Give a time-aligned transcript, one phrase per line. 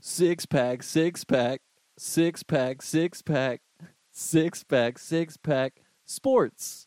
[0.00, 1.60] Six pack, six pack,
[1.98, 3.60] six pack, six pack,
[4.12, 6.86] six pack, six pack, sports.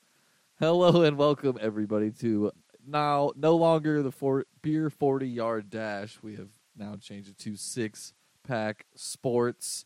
[0.61, 2.53] Hello and welcome everybody to
[2.87, 6.19] now no longer the four, beer 40 yard dash.
[6.23, 8.13] We have now changed it to six
[8.47, 9.83] pack sports.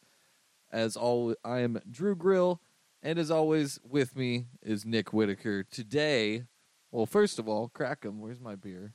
[0.71, 2.61] As always, I am Drew Grill,
[3.01, 5.63] and as always, with me is Nick Whitaker.
[5.63, 6.43] Today,
[6.91, 8.19] well, first of all, crack 'em.
[8.19, 8.93] Where's my beer?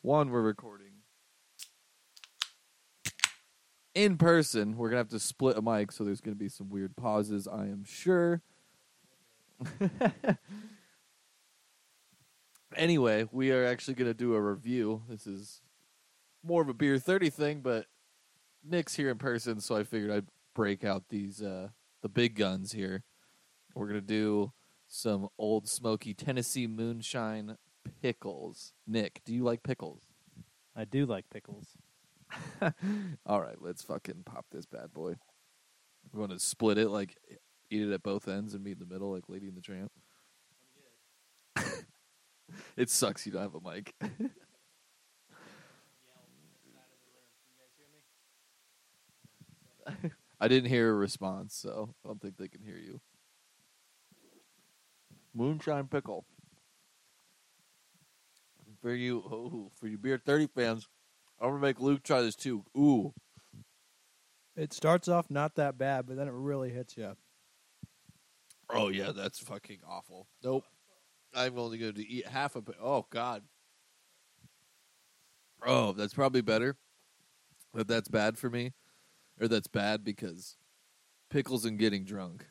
[0.00, 0.93] One, we're recording
[3.94, 4.76] in person.
[4.76, 7.46] We're gonna have to split a mic, so there's gonna be some weird pauses.
[7.46, 8.42] I am sure.
[12.76, 15.02] anyway, we are actually gonna do a review.
[15.08, 15.60] This is
[16.42, 17.86] more of a beer thirty thing, but
[18.64, 21.68] Nick's here in person, so I figured I'd break out these uh,
[22.02, 23.04] the big guns here.
[23.74, 24.52] We're gonna do
[24.86, 27.56] some old smoky Tennessee moonshine
[28.02, 28.72] pickles.
[28.86, 30.02] Nick, do you like pickles?
[30.76, 31.78] I do like pickles.
[33.26, 35.14] All right, let's fucking pop this bad boy.
[36.12, 37.16] We're going to split it, like
[37.70, 39.90] eat it at both ends and meet in the middle, like Lady and the Tramp.
[42.76, 43.94] it sucks you don't have a mic.
[50.40, 53.00] I didn't hear a response, so I don't think they can hear you.
[55.34, 56.24] Moonshine pickle.
[58.82, 60.86] For you, oh, for you beer thirty fans,
[61.40, 62.64] I'm gonna make Luke try this too.
[62.76, 63.12] Ooh,
[64.56, 67.16] It starts off not that bad, but then it really hits you.
[68.70, 70.28] oh yeah, that's fucking awful.
[70.42, 70.64] Nope,
[71.34, 72.76] I'm only going to eat half of it.
[72.80, 73.42] Oh god.
[75.66, 76.76] Oh, that's probably better.
[77.72, 78.72] But that's bad for me,
[79.40, 80.56] or that's bad because
[81.30, 82.46] pickles and getting drunk.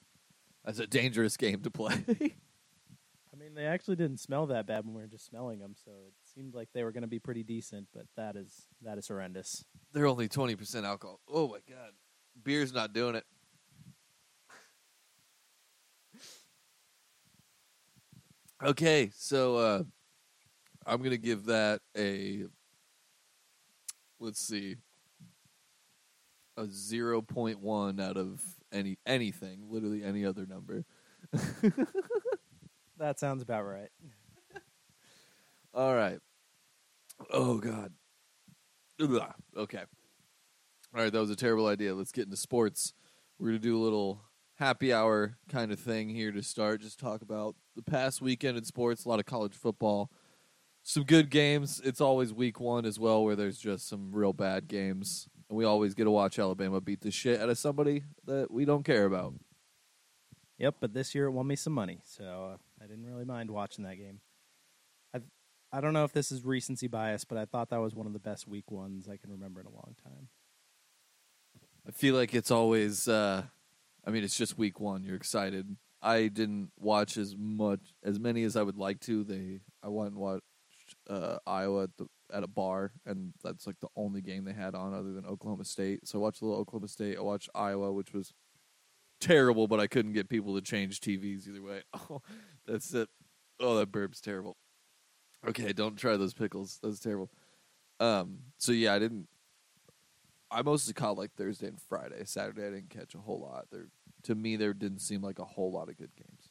[0.65, 1.93] That's a dangerous game to play.
[2.09, 5.91] I mean, they actually didn't smell that bad when we were just smelling them, so
[6.07, 7.87] it seemed like they were going to be pretty decent.
[7.93, 9.63] But that is that is horrendous.
[9.93, 11.19] They're only twenty percent alcohol.
[11.27, 11.91] Oh my god,
[12.43, 13.25] beer's not doing it.
[18.63, 19.83] okay, so uh,
[20.85, 22.43] I'm gonna give that a
[24.19, 24.77] let's see
[26.57, 30.85] a zero point one out of any anything, literally any other number.
[33.03, 33.89] That sounds about right.
[35.73, 36.19] All right.
[37.31, 37.93] Oh God.
[39.57, 39.83] Okay.
[40.95, 41.95] All right, that was a terrible idea.
[41.95, 42.93] Let's get into sports.
[43.39, 44.21] We're gonna do a little
[44.57, 46.81] happy hour kind of thing here to start.
[46.81, 49.03] Just talk about the past weekend in sports.
[49.03, 50.11] A lot of college football,
[50.83, 51.81] some good games.
[51.83, 55.65] It's always week one as well, where there's just some real bad games, and we
[55.65, 59.05] always get to watch Alabama beat the shit out of somebody that we don't care
[59.05, 59.33] about.
[60.59, 63.49] Yep, but this year it won me some money, so uh, I didn't really mind
[63.49, 64.19] watching that game.
[65.73, 68.13] I don't know if this is recency bias, but I thought that was one of
[68.13, 70.27] the best week ones I can remember in a long time.
[71.87, 73.07] I feel like it's always.
[73.07, 73.43] Uh,
[74.05, 75.03] I mean, it's just week one.
[75.03, 75.75] You're excited.
[75.99, 79.23] I didn't watch as much, as many as I would like to.
[79.23, 80.43] They, I went and watched
[81.09, 84.75] uh, Iowa at the at a bar, and that's like the only game they had
[84.75, 86.07] on other than Oklahoma State.
[86.07, 87.17] So I watched a little Oklahoma State.
[87.17, 88.31] I watched Iowa, which was
[89.19, 91.81] terrible, but I couldn't get people to change TVs either way.
[92.09, 92.21] Oh,
[92.67, 93.09] that's it.
[93.59, 94.57] Oh, that burp's terrible.
[95.47, 96.79] Okay, don't try those pickles.
[96.81, 97.29] That's terrible.
[97.99, 98.39] Um.
[98.57, 99.27] So yeah, I didn't
[100.53, 102.23] I mostly caught like Thursday and Friday.
[102.25, 103.65] Saturday I didn't catch a whole lot.
[103.71, 103.87] There
[104.23, 106.49] to me there didn't seem like a whole lot of good games.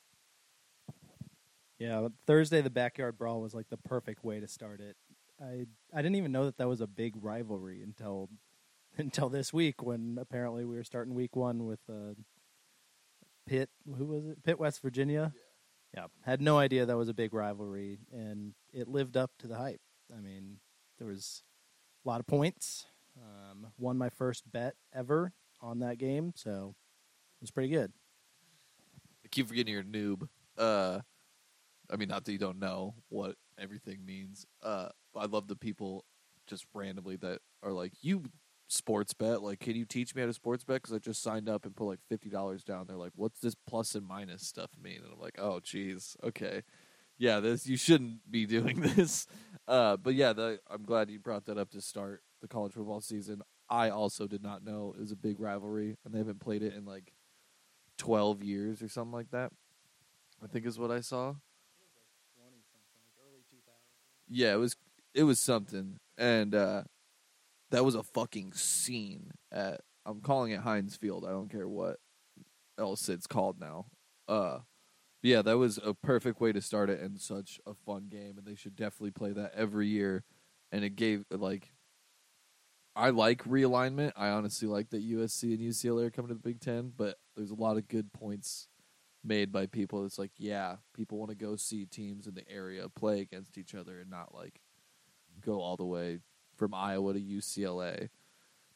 [1.79, 4.97] Yeah, Thursday the backyard brawl was like the perfect way to start it.
[5.41, 8.29] I I didn't even know that that was a big rivalry until
[8.99, 12.15] until this week when apparently we were starting week one with uh,
[13.47, 13.71] Pitt.
[13.97, 14.43] Who was it?
[14.43, 15.33] Pitt, West Virginia.
[15.95, 19.57] Yeah, had no idea that was a big rivalry, and it lived up to the
[19.57, 19.81] hype.
[20.17, 20.59] I mean,
[20.99, 21.43] there was
[22.05, 22.87] a lot of points.
[23.17, 26.75] Um, won my first bet ever on that game, so
[27.41, 27.93] it was pretty good.
[29.25, 30.29] I keep forgetting you're a noob.
[30.57, 31.01] Uh
[31.91, 34.47] I mean not that you don't know what everything means.
[34.63, 36.05] Uh I love the people
[36.47, 38.25] just randomly that are like, You
[38.69, 40.83] sports bet, like can you teach me how to sports bet?
[40.83, 42.87] Because I just signed up and put like fifty dollars down.
[42.87, 45.01] They're like, What's this plus and minus stuff mean?
[45.05, 46.63] And I'm like, Oh geez, okay.
[47.23, 49.29] Yeah, this you shouldn't be doing this.
[49.69, 53.01] Uh but yeah, the, I'm glad you brought that up to start the college football
[53.01, 53.43] season.
[53.71, 56.75] I also did not know it was a big rivalry, and they haven't played it
[56.75, 57.13] in like
[57.97, 59.53] twelve years or something like that.
[60.43, 61.35] I think is what I saw.
[64.29, 64.77] Yeah, it was
[65.15, 66.83] it was something, and uh,
[67.71, 69.81] that was a fucking scene at.
[70.05, 71.25] I'm calling it Heinz Field.
[71.25, 71.99] I don't care what
[72.77, 73.87] else it's called now.
[74.27, 74.59] Uh,
[75.23, 78.47] yeah, that was a perfect way to start it and such a fun game, and
[78.47, 80.25] they should definitely play that every year.
[80.71, 81.73] And it gave like
[82.95, 84.13] I like realignment.
[84.17, 87.51] I honestly like that USC and UCLA are coming to the Big Ten, but there's
[87.51, 88.69] a lot of good points
[89.25, 90.05] made by people.
[90.05, 93.75] It's like, yeah, people want to go see teams in the area play against each
[93.75, 94.61] other and not like
[95.41, 96.19] go all the way
[96.57, 98.09] from Iowa to UCLA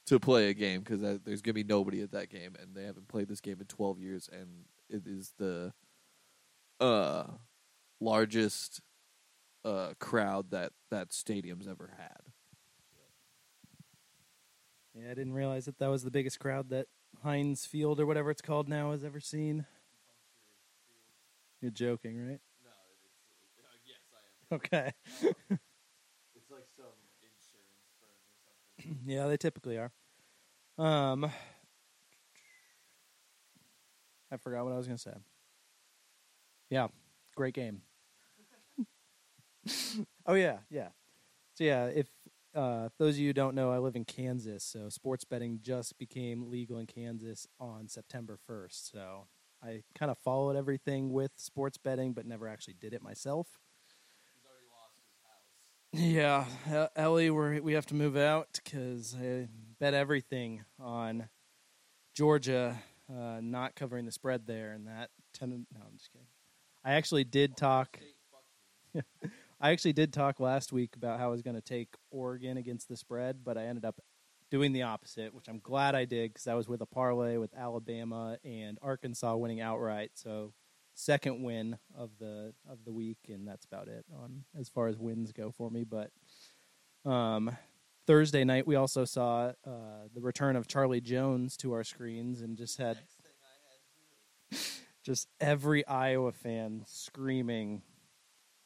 [0.07, 2.85] to play a game because there's going to be nobody at that game, and they
[2.85, 5.73] haven't played this game in 12 years, and it is the
[6.81, 7.25] uh
[8.01, 8.81] largest
[9.65, 12.33] uh crowd that that stadium's ever had.
[14.95, 16.87] Yeah, I didn't realize that that was the biggest crowd that
[17.23, 19.67] Heinz Field or whatever it's called now has ever seen.
[21.61, 22.41] You're joking, right?
[22.65, 24.57] No, it's, uh, yes, I am.
[24.57, 24.93] Okay.
[26.35, 26.87] it's like some
[27.23, 28.99] insurance firm or something.
[29.07, 29.93] yeah, they typically are.
[30.79, 31.31] Um,
[34.31, 35.15] I forgot what I was going to say.
[36.71, 36.89] Yeah,
[37.37, 37.83] great game.
[40.27, 40.89] oh yeah, yeah.
[41.55, 42.09] So yeah, if
[42.55, 46.51] uh, those of you don't know, I live in Kansas, so sports betting just became
[46.51, 48.91] legal in Kansas on September 1st.
[48.93, 49.27] So
[49.63, 53.49] I kind of followed everything with sports betting, but never actually did it myself.
[55.93, 56.45] Yeah,
[56.95, 59.49] Ellie, we we have to move out because I
[59.81, 61.29] bet everything on
[62.15, 62.79] Georgia
[63.11, 65.51] uh, not covering the spread there, and that ten.
[65.73, 66.27] No, I'm just kidding.
[66.87, 67.99] I actually did talk.
[69.61, 72.89] I actually did talk last week about how I was going to take Oregon against
[72.89, 74.01] the spread, but I ended up
[74.53, 77.53] doing the opposite, which I'm glad I did because I was with a parlay with
[77.57, 80.13] Alabama and Arkansas winning outright.
[80.15, 80.53] So
[80.95, 84.97] second win of the of the week, and that's about it on as far as
[84.97, 85.83] wins go for me.
[85.83, 86.13] But
[87.05, 87.57] um,
[88.07, 92.57] Thursday night, we also saw uh, the return of Charlie Jones to our screens, and
[92.57, 92.99] just had
[95.07, 97.83] just every Iowa fan screaming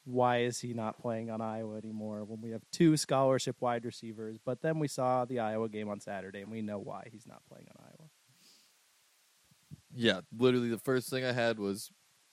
[0.06, 4.38] why is he not playing on Iowa anymore when we have two scholarship wide receivers?
[4.42, 7.42] But then we saw the Iowa game on Saturday, and we know why he's not
[7.46, 8.08] playing on Iowa.
[9.94, 11.90] Yeah, literally the first thing I had was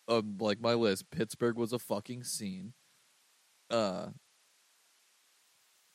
[0.08, 1.12] um, like my list.
[1.12, 2.74] Pittsburgh was a fucking scene.
[3.70, 4.08] Uh,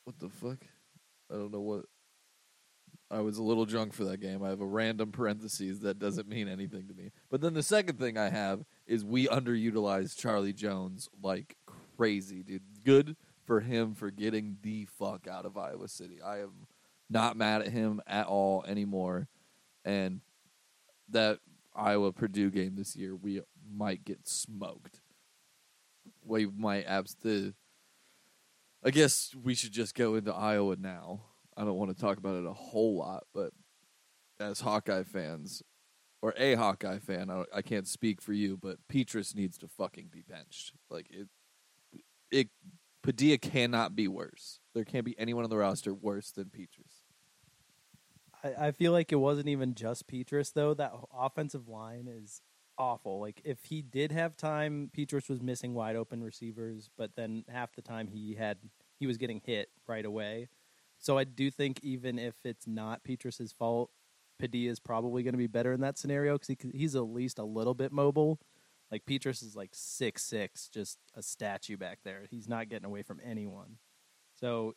[0.03, 0.59] what the fuck?
[1.31, 1.85] I don't know what.
[3.13, 4.43] I was a little drunk for that game.
[4.43, 7.11] I have a random parentheses that doesn't mean anything to me.
[7.29, 11.55] But then the second thing I have is we underutilized Charlie Jones like
[11.95, 12.63] crazy, dude.
[12.83, 13.15] Good
[13.45, 16.21] for him for getting the fuck out of Iowa City.
[16.21, 16.67] I am
[17.09, 19.27] not mad at him at all anymore.
[19.85, 20.21] And
[21.09, 21.39] that
[21.75, 25.01] Iowa Purdue game this year, we might get smoked.
[26.25, 27.53] We might abs the.
[28.83, 31.21] I guess we should just go into Iowa now.
[31.57, 33.51] I don't want to talk about it a whole lot, but
[34.39, 35.63] as Hawkeye fans,
[36.21, 40.07] or a Hawkeye fan, I, I can't speak for you, but Petras needs to fucking
[40.11, 40.71] be benched.
[40.89, 41.27] Like it,
[42.31, 42.47] it
[43.03, 44.59] Padilla cannot be worse.
[44.73, 47.01] There can't be anyone on the roster worse than Petras.
[48.41, 50.73] I, I feel like it wasn't even just Petras though.
[50.73, 52.41] That offensive line is
[52.77, 53.19] awful.
[53.19, 57.75] Like if he did have time, Petras was missing wide open receivers, but then half
[57.75, 58.57] the time he had
[58.97, 60.47] he was getting hit right away.
[61.03, 63.91] So I do think even if it's not Petras's fault,
[64.39, 67.39] Padilla is probably going to be better in that scenario because he, he's at least
[67.39, 68.39] a little bit mobile.
[68.89, 72.21] Like Petras is like six six, just a statue back there.
[72.31, 73.79] He's not getting away from anyone.
[74.39, 74.75] So,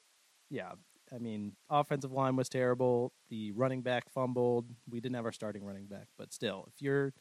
[0.50, 0.72] yeah,
[1.14, 3.12] I mean, offensive line was terrible.
[3.30, 4.66] The running back fumbled.
[4.90, 7.14] We didn't have our starting running back, but still, if you're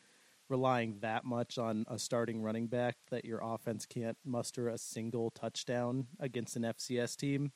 [0.50, 5.30] relying that much on a starting running back that your offense can't muster a single
[5.30, 7.52] touchdown against an FCS team,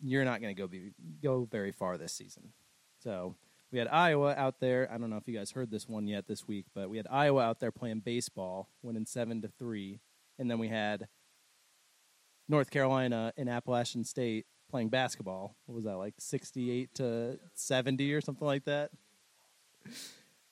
[0.00, 2.52] you're not going to go be go very far this season.
[3.02, 3.36] So
[3.72, 4.88] we had Iowa out there.
[4.92, 7.06] I don't know if you guys heard this one yet this week, but we had
[7.10, 10.00] Iowa out there playing baseball, winning seven to three,
[10.38, 11.08] and then we had
[12.48, 15.56] North Carolina and Appalachian State playing basketball.
[15.66, 18.90] What was that like, sixty-eight to seventy or something like that?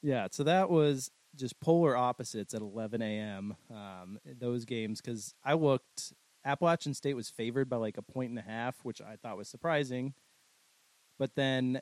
[0.03, 3.57] Yeah, so that was just polar opposites at 11 a.m.
[3.71, 6.13] Um, those games because I looked.
[6.45, 9.49] Appalachian State was favored by like a point and a half, which I thought was
[9.49, 10.15] surprising.
[11.19, 11.81] But then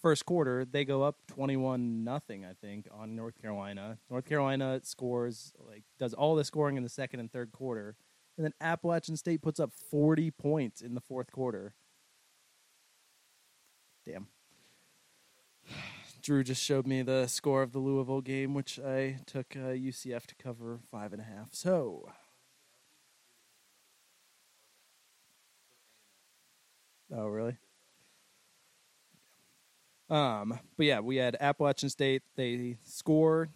[0.00, 3.98] first quarter, they go up 21 nothing, I think, on North Carolina.
[4.10, 7.96] North Carolina scores, like, does all the scoring in the second and third quarter.
[8.36, 11.74] And then Appalachian State puts up 40 points in the fourth quarter.
[14.04, 14.28] Damn.
[16.22, 20.26] Drew just showed me the score of the Louisville game, which I took uh, UCF
[20.26, 21.54] to cover five and a half.
[21.54, 22.10] So.
[27.14, 27.56] Oh, really?
[30.08, 32.22] Um, but yeah, we had Appalachian State.
[32.36, 33.50] They score,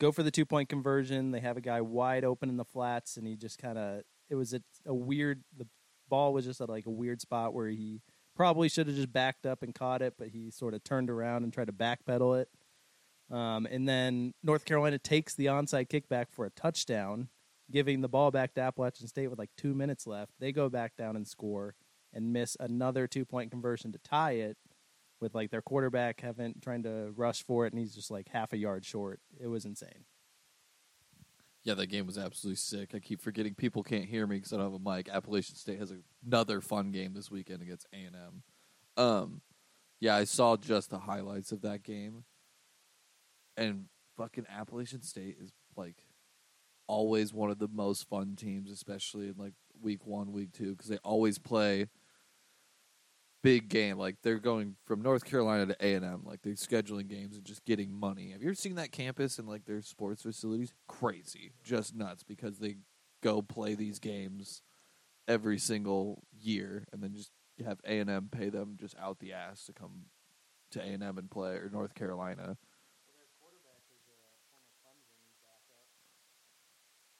[0.00, 1.30] go for the two point conversion.
[1.30, 4.34] They have a guy wide open in the flats, and he just kind of it
[4.34, 5.42] was a, a weird.
[5.56, 5.66] The
[6.08, 8.00] ball was just at like a weird spot where he
[8.34, 11.42] probably should have just backed up and caught it, but he sort of turned around
[11.42, 12.48] and tried to backpedal it.
[13.34, 17.28] Um, and then North Carolina takes the onside kickback for a touchdown,
[17.70, 20.32] giving the ball back to Appalachian State with like two minutes left.
[20.38, 21.74] They go back down and score
[22.16, 24.56] and miss another two point conversion to tie it
[25.20, 28.52] with like their quarterback having trying to rush for it and he's just like half
[28.52, 29.20] a yard short.
[29.38, 30.04] It was insane.
[31.62, 32.92] Yeah, that game was absolutely sick.
[32.94, 35.08] I keep forgetting people can't hear me because I don't have a mic.
[35.08, 35.92] Appalachian State has
[36.24, 39.04] another fun game this weekend against A and M.
[39.04, 39.40] Um,
[39.98, 42.24] yeah, I saw just the highlights of that game,
[43.56, 45.96] and fucking Appalachian State is like
[46.86, 50.88] always one of the most fun teams, especially in like week one, week two, because
[50.88, 51.88] they always play
[53.46, 53.96] big game.
[53.96, 56.22] Like they're going from North Carolina to A and M.
[56.24, 58.32] Like they're scheduling games and just getting money.
[58.32, 60.74] Have you ever seen that campus and like their sports facilities?
[60.88, 62.78] Crazy, just nuts because they
[63.22, 64.62] go play these games
[65.28, 67.30] every single year and then just
[67.64, 70.06] have A and M pay them just out the ass to come
[70.72, 72.56] to A and M and play or North Carolina.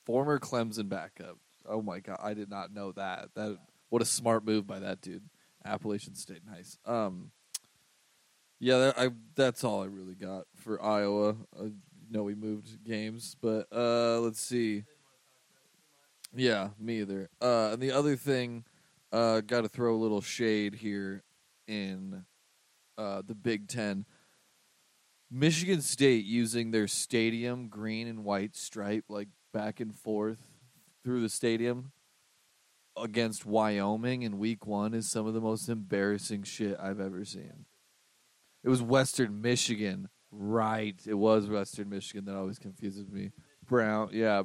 [0.04, 1.38] Former Clemson backup.
[1.68, 3.28] Oh my god, I did not know that.
[3.37, 3.59] That
[3.90, 5.23] what a smart move by that dude.
[5.66, 6.78] Appalachian State, nice.
[6.85, 7.30] Um,
[8.58, 11.37] yeah, that, I that's all I really got for Iowa.
[11.61, 11.73] I
[12.11, 14.85] know we moved games, but uh, let's see.
[16.35, 17.28] Yeah, me either.
[17.40, 18.64] Uh, and the other thing,
[19.12, 21.23] uh, got to throw a little shade here
[21.66, 22.25] in
[22.99, 24.06] uh, the Big Ten.
[25.30, 30.38] Michigan State using their stadium green and white stripe like back and forth
[31.04, 31.92] through the stadium
[32.97, 37.67] against Wyoming in week one is some of the most embarrassing shit I've ever seen.
[38.65, 41.00] It was Western Michigan, right?
[41.07, 43.31] It was Western Michigan that always confuses me.
[43.69, 44.43] Brown, yeah.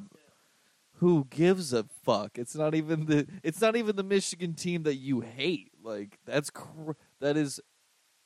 [0.96, 2.38] Who gives a fuck?
[2.38, 5.72] It's not even the it's not even the Michigan team that you hate.
[5.82, 7.60] Like that's cr- that is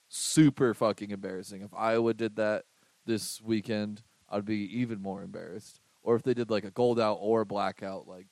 [0.09, 1.63] super fucking embarrassing.
[1.63, 2.65] If Iowa did that
[3.07, 5.81] this weekend, I'd be even more embarrassed.
[6.03, 8.27] Or if they did like a gold out or blackout, like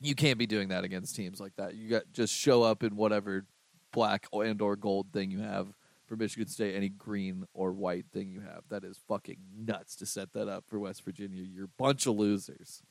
[0.00, 1.74] you can't be doing that against teams like that.
[1.74, 3.46] You got just show up in whatever
[3.92, 5.68] black and or gold thing you have
[6.06, 8.62] for Michigan State, any green or white thing you have.
[8.68, 11.42] That is fucking nuts to set that up for West Virginia.
[11.42, 12.82] You're a bunch of losers.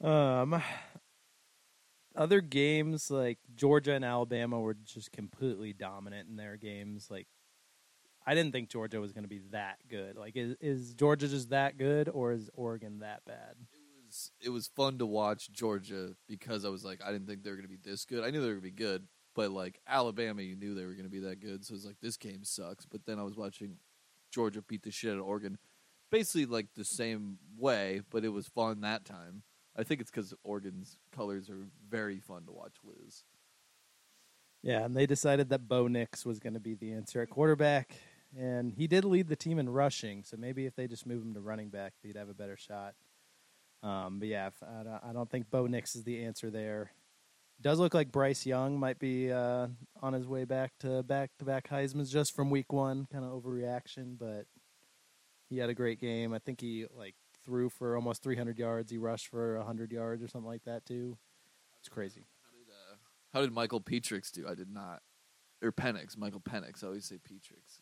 [0.00, 0.62] Um,
[2.14, 7.08] other games like Georgia and Alabama were just completely dominant in their games.
[7.10, 7.26] Like,
[8.26, 10.16] I didn't think Georgia was going to be that good.
[10.16, 13.54] Like, is is Georgia just that good, or is Oregon that bad?
[13.72, 17.42] It was it was fun to watch Georgia because I was like I didn't think
[17.42, 18.24] they were going to be this good.
[18.24, 20.94] I knew they were going to be good, but like Alabama, you knew they were
[20.94, 21.64] going to be that good.
[21.64, 22.84] So it was like this game sucks.
[22.84, 23.76] But then I was watching
[24.32, 25.58] Georgia beat the shit out of Oregon,
[26.10, 29.42] basically like the same way, but it was fun that time.
[29.76, 33.24] I think it's because Oregon's colors are very fun to watch lose.
[34.62, 37.94] Yeah, and they decided that Bo Nix was going to be the answer at quarterback,
[38.38, 40.22] and he did lead the team in rushing.
[40.24, 42.94] So maybe if they just move him to running back, they'd have a better shot.
[43.82, 44.50] Um, but yeah,
[45.04, 46.90] I, don't, think Bo Nix is the answer there.
[47.60, 49.68] Does look like Bryce Young might be uh,
[50.02, 53.30] on his way back to back to back Heisman's just from week one, kind of
[53.30, 54.46] overreaction, but
[55.48, 56.34] he had a great game.
[56.34, 57.14] I think he like
[57.44, 58.90] threw for almost 300 yards.
[58.90, 61.16] He rushed for 100 yards or something like that too.
[61.80, 62.26] It's crazy.
[62.42, 62.96] How did uh,
[63.32, 64.46] how did Michael Petrix do?
[64.46, 65.00] I did not.
[65.62, 66.84] Or Penix, Michael Penix.
[66.84, 67.80] I always say Petrix.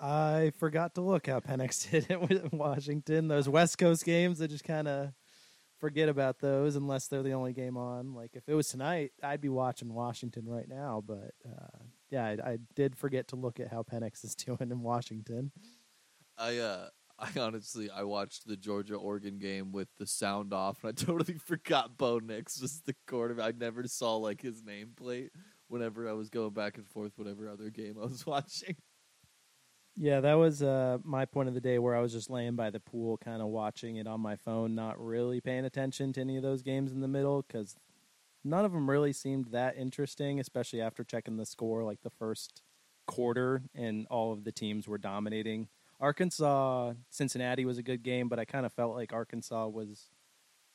[0.00, 3.28] I forgot to look how Penix did it with Washington.
[3.28, 5.12] Those West Coast games, I just kind of
[5.78, 8.14] forget about those unless they're the only game on.
[8.14, 11.02] Like if it was tonight, I'd be watching Washington right now.
[11.06, 14.82] But uh, yeah, I, I did forget to look at how Penix is doing in
[14.82, 15.52] Washington.
[16.36, 16.88] I uh
[17.18, 21.38] I honestly I watched the Georgia Oregon game with the sound off and I totally
[21.38, 23.54] forgot Bo Nix was the quarterback.
[23.54, 25.30] I never saw like his nameplate
[25.66, 28.76] whenever I was going back and forth whatever other game I was watching.
[30.00, 32.70] Yeah, that was uh, my point of the day where I was just laying by
[32.70, 36.36] the pool, kind of watching it on my phone, not really paying attention to any
[36.36, 37.74] of those games in the middle because
[38.44, 42.62] none of them really seemed that interesting, especially after checking the score like the first
[43.08, 45.68] quarter and all of the teams were dominating.
[46.00, 50.10] Arkansas Cincinnati was a good game, but I kind of felt like Arkansas was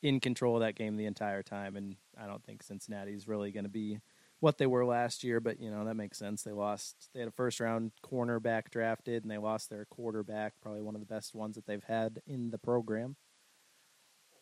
[0.02, 3.64] in control of that game the entire time, and I don't think Cincinnati's really going
[3.64, 4.00] to be
[4.44, 5.40] what they were last year.
[5.40, 6.42] But you know that makes sense.
[6.42, 7.08] They lost.
[7.14, 11.00] They had a first round cornerback drafted, and they lost their quarterback, probably one of
[11.00, 13.16] the best ones that they've had in the program.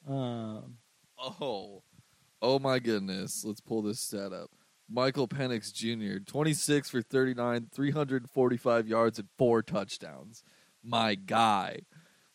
[0.08, 0.78] Um,
[1.18, 1.84] Oh.
[2.40, 3.44] Oh my goodness.
[3.44, 4.50] Let's pull this stat up.
[4.90, 10.42] Michael Penix Jr., 26 for 39, 345 yards and four touchdowns.
[10.82, 11.82] My guy.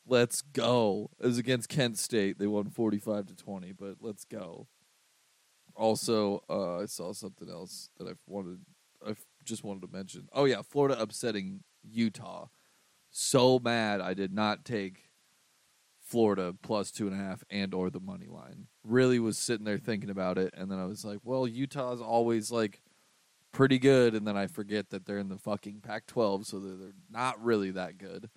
[0.06, 1.10] Let's go.
[1.20, 2.40] It was against Kent State.
[2.40, 4.68] They won 45 to 20, but let's go.
[5.78, 8.60] Also, uh, I saw something else that I wanted.
[9.06, 9.16] I
[9.46, 10.28] just wanted to mention.
[10.34, 12.48] Oh yeah, Florida upsetting Utah.
[13.12, 15.12] So mad I did not take
[16.02, 18.68] Florida plus two and a half and or the money line.
[18.84, 22.50] Really was sitting there thinking about it, and then I was like, well, Utah's always
[22.50, 22.82] like
[23.52, 26.94] pretty good, and then I forget that they're in the fucking Pac-12, so they're, they're
[27.10, 28.30] not really that good.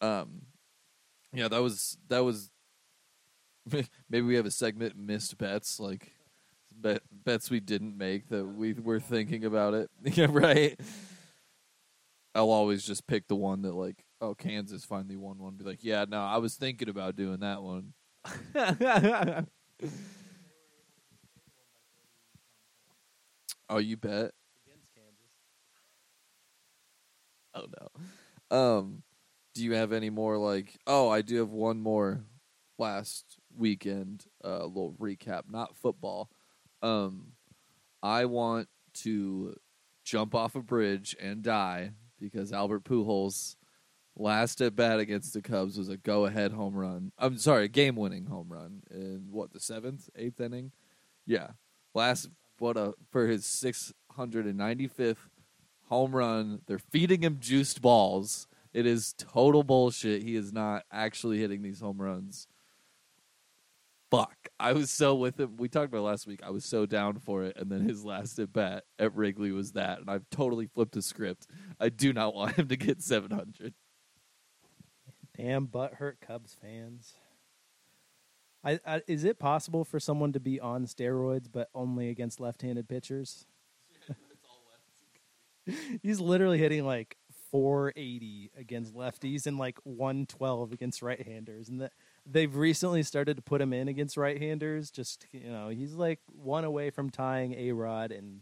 [0.00, 0.42] Um,
[1.34, 2.50] yeah, that was that was.
[4.08, 6.12] Maybe we have a segment missed bets like
[6.80, 9.90] bet, bets we didn't make that we were thinking about it.
[10.04, 10.78] yeah, right.
[12.34, 15.54] I'll always just pick the one that like, oh, Kansas finally won one.
[15.56, 17.92] Be like, yeah, no, I was thinking about doing that one.
[23.68, 24.32] oh, you bet.
[24.66, 25.28] Against Kansas.
[27.54, 28.56] Oh no.
[28.56, 29.02] Um,
[29.54, 30.78] do you have any more like?
[30.86, 32.24] Oh, I do have one more.
[32.78, 35.42] Last weekend, a uh, little recap.
[35.48, 36.30] Not football.
[36.82, 37.32] Um,
[38.02, 39.56] I want to
[40.04, 43.56] jump off a bridge and die because Albert Pujols
[44.16, 47.12] last at bat against the Cubs was a go ahead home run.
[47.18, 50.72] I'm sorry, a game winning home run in what the seventh, eighth inning.
[51.26, 51.50] Yeah,
[51.94, 55.30] last what a for his six hundred and ninety fifth
[55.88, 56.60] home run.
[56.66, 58.48] They're feeding him juiced balls.
[58.72, 60.22] It is total bullshit.
[60.22, 62.48] He is not actually hitting these home runs
[64.12, 64.36] fuck.
[64.60, 65.56] I was so with him.
[65.56, 66.40] We talked about last week.
[66.44, 69.72] I was so down for it, and then his last at bat at Wrigley was
[69.72, 71.46] that, and I've totally flipped the script.
[71.80, 73.74] I do not want him to get seven hundred.
[75.36, 77.14] Damn butthurt Cubs fans.
[78.64, 82.88] I, I, is it possible for someone to be on steroids but only against left-handed
[82.88, 83.46] pitchers?
[86.02, 87.16] He's literally hitting like
[87.50, 91.92] 480 against lefties and like 112 against right-handers, and that
[92.26, 94.90] they've recently started to put him in against right-handers.
[94.90, 98.40] Just you know, he's like one away from tying A-Rod and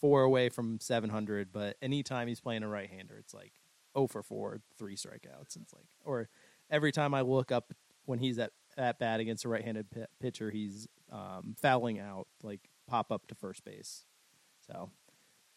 [0.00, 1.52] four away from 700.
[1.52, 3.52] But anytime he's playing a right-hander, it's like
[3.96, 5.56] 0 for 4, three strikeouts.
[5.56, 6.28] It's like, or
[6.70, 7.72] every time I look up
[8.04, 12.70] when he's at at bat against a right-handed p- pitcher, he's um, fouling out, like
[12.88, 14.06] pop up to first base.
[14.66, 14.90] So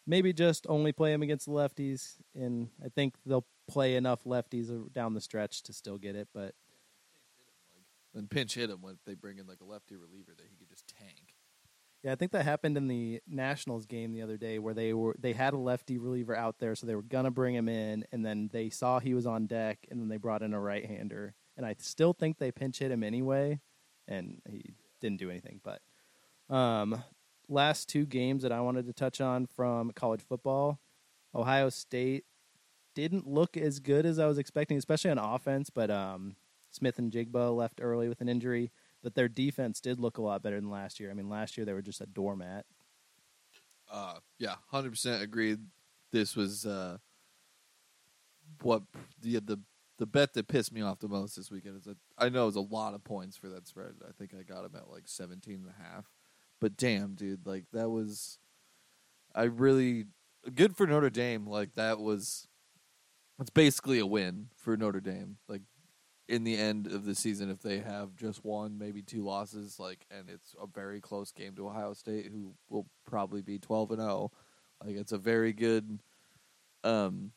[0.06, 4.70] maybe just only play him against the lefties, and I think they'll play enough lefties
[4.92, 6.28] down the stretch to still get it.
[6.34, 6.54] But
[8.16, 10.68] and pinch hit him when they bring in like a lefty reliever that he could
[10.68, 11.34] just tank.
[12.02, 15.16] Yeah, I think that happened in the Nationals game the other day where they were
[15.18, 18.24] they had a lefty reliever out there, so they were gonna bring him in, and
[18.24, 21.34] then they saw he was on deck, and then they brought in a right hander,
[21.56, 23.60] and I still think they pinch hit him anyway,
[24.06, 25.60] and he didn't do anything.
[25.64, 25.80] But
[26.54, 27.02] um,
[27.48, 30.78] last two games that I wanted to touch on from college football,
[31.34, 32.24] Ohio State
[32.94, 36.36] didn't look as good as I was expecting, especially on offense, but um,
[36.76, 38.70] Smith-Njigba left early with an injury,
[39.02, 41.10] but their defense did look a lot better than last year.
[41.10, 42.66] I mean, last year they were just a doormat.
[43.90, 45.58] Uh, yeah, hundred percent agreed.
[46.12, 46.98] This was uh,
[48.62, 48.82] what
[49.20, 49.60] the the
[49.98, 52.46] the bet that pissed me off the most this weekend is that I know it
[52.46, 53.94] was a lot of points for that spread.
[54.06, 56.04] I think I got him at like 17 and a half.
[56.60, 58.38] But damn, dude, like that was
[59.34, 60.06] I really
[60.54, 61.46] good for Notre Dame.
[61.46, 62.48] Like that was
[63.40, 65.36] it's basically a win for Notre Dame.
[65.48, 65.62] Like
[66.28, 70.06] in the end of the season if they have just one, maybe two losses, like,
[70.10, 74.00] and it's a very close game to Ohio State, who will probably be twelve and
[74.00, 74.10] zero.
[74.10, 74.32] Oh.
[74.84, 76.00] Like, it's a very good,
[76.84, 77.32] um,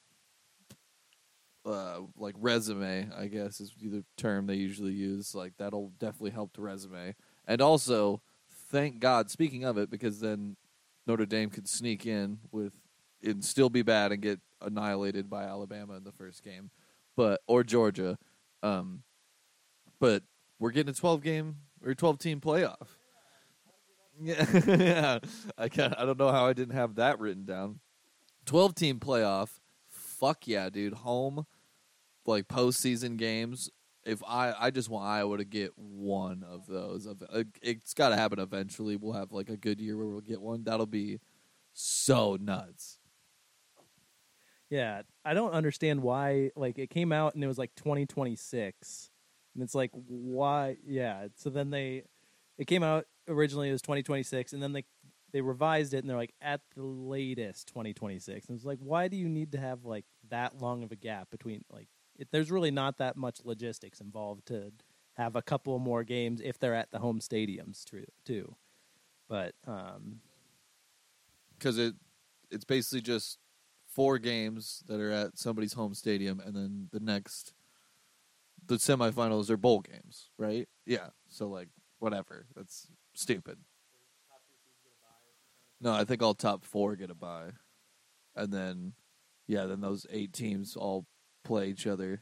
[1.65, 5.35] uh, like resume, I guess is the term they usually use.
[5.35, 7.15] Like, that'll definitely help the resume,
[7.47, 8.21] and also,
[8.71, 9.29] thank God.
[9.29, 10.57] Speaking of it, because then
[11.05, 12.73] Notre Dame could sneak in with
[13.23, 16.71] and still be bad and get annihilated by Alabama in the first game,
[17.15, 18.17] but or Georgia
[18.63, 19.03] um,
[19.99, 20.23] but
[20.59, 22.87] we're getting a 12 game or 12 team playoff.
[24.21, 25.19] Yeah, yeah.
[25.57, 25.93] I can't.
[25.97, 27.79] I don't know how I didn't have that written down.
[28.45, 29.59] 12 team playoff.
[29.89, 30.93] Fuck yeah, dude.
[30.93, 31.45] Home,
[32.25, 33.69] like postseason games.
[34.05, 37.07] If I, I just want Iowa to get one of those.
[37.07, 38.95] Uh, it's got to happen eventually.
[38.95, 40.63] We'll have like a good year where we'll get one.
[40.63, 41.19] That'll be
[41.73, 42.98] so nuts.
[44.69, 46.51] Yeah, I don't understand why.
[46.55, 49.09] Like, it came out and it was like 2026,
[49.55, 50.77] and it's like, why?
[50.85, 51.27] Yeah.
[51.35, 52.03] So then they,
[52.57, 54.85] it came out originally it was 2026, and then they
[55.31, 58.47] they revised it and they're like at the latest 2026.
[58.47, 61.29] And it's like, why do you need to have like that long of a gap
[61.29, 61.87] between like?
[62.17, 64.71] It, there's really not that much logistics involved to
[65.15, 67.83] have a couple more games if they're at the home stadiums
[68.25, 68.55] too.
[69.27, 70.21] But um,
[71.57, 71.93] because it
[72.49, 73.37] it's basically just
[73.99, 77.53] four games that are at somebody's home stadium, and then the next,
[78.65, 80.69] the semifinals are bowl games, right?
[80.85, 81.09] Yeah.
[81.27, 82.45] So like whatever.
[82.55, 83.57] That's stupid.
[85.81, 87.49] No, I think all top four get a bye,
[88.37, 88.93] and then
[89.47, 91.05] yeah, then those eight teams all
[91.43, 92.21] play each other.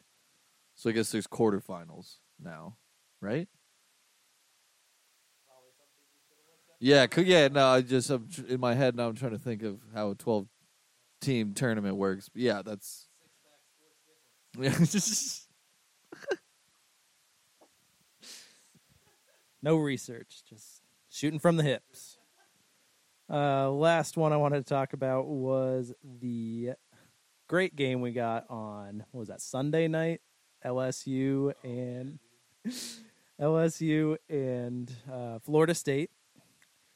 [0.73, 2.77] So I guess there's quarterfinals now,
[3.21, 3.47] right?
[6.79, 7.49] Yeah, yeah.
[7.49, 9.09] No, I just I'm in my head now.
[9.09, 10.47] I'm trying to think of how a 12
[11.21, 12.29] team tournament works.
[12.33, 13.07] Yeah, that's.
[19.61, 22.17] No research, just shooting from the hips.
[23.29, 26.71] Uh, last one I wanted to talk about was the
[27.47, 30.21] great game we got on what was that Sunday night?
[30.65, 32.19] LSU and
[33.41, 36.11] LSU and uh, Florida State,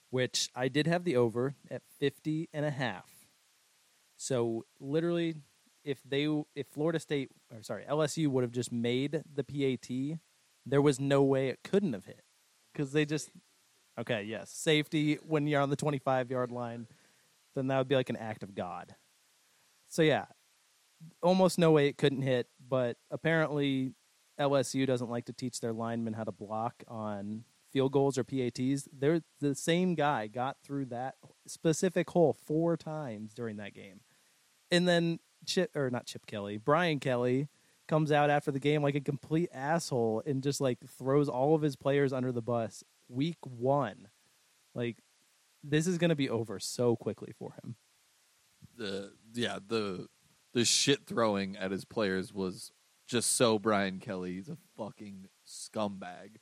[0.09, 3.09] which I did have the over at 50 and a half.
[4.21, 5.33] So literally,
[5.83, 10.19] if they if Florida State or sorry LSU would have just made the PAT,
[10.63, 12.21] there was no way it couldn't have hit.
[12.71, 13.31] Because they just
[13.99, 16.85] okay yes safety when you're on the 25 yard line
[17.55, 18.95] then that would be like an act of god.
[19.87, 20.25] So yeah
[21.23, 23.95] almost no way it couldn't hit but apparently
[24.39, 28.87] lsu doesn't like to teach their linemen how to block on field goals or pats
[28.93, 31.15] they're the same guy got through that
[31.47, 34.01] specific hole four times during that game
[34.71, 37.47] and then chip or not chip kelly brian kelly
[37.87, 41.61] comes out after the game like a complete asshole and just like throws all of
[41.61, 44.07] his players under the bus week one
[44.73, 44.97] like
[45.63, 47.75] this is going to be over so quickly for him
[48.77, 50.07] the yeah the
[50.53, 52.71] the shit throwing at his players was
[53.11, 54.35] just so Brian Kelly.
[54.35, 56.37] He's a fucking scumbag.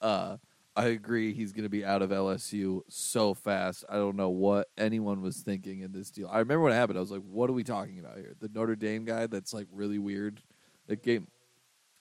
[0.00, 0.38] Uh,
[0.76, 1.32] I agree.
[1.32, 3.84] He's going to be out of LSU so fast.
[3.88, 6.28] I don't know what anyone was thinking in this deal.
[6.28, 6.98] I remember when it happened.
[6.98, 9.68] I was like, "What are we talking about here?" The Notre Dame guy that's like
[9.72, 10.42] really weird.
[10.88, 11.28] The game,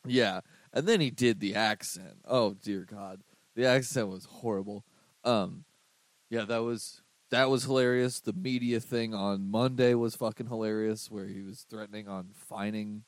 [0.05, 0.41] yeah.
[0.73, 2.17] And then he did the accent.
[2.25, 3.21] Oh dear God,
[3.55, 4.83] the accent was horrible.
[5.23, 5.65] Um,
[6.29, 8.19] yeah, that was that was hilarious.
[8.19, 13.03] The media thing on Monday was fucking hilarious, where he was threatening on fining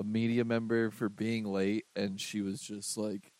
[0.00, 3.32] a media member for being late, and she was just like,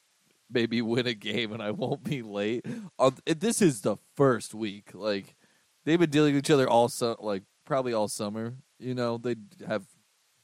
[0.50, 2.64] "Maybe win a game, and I won't be late."
[2.98, 4.90] Uh, this is the first week.
[4.94, 5.36] Like
[5.84, 8.54] they've been dealing with each other all su- like probably all summer.
[8.78, 9.84] You know, they have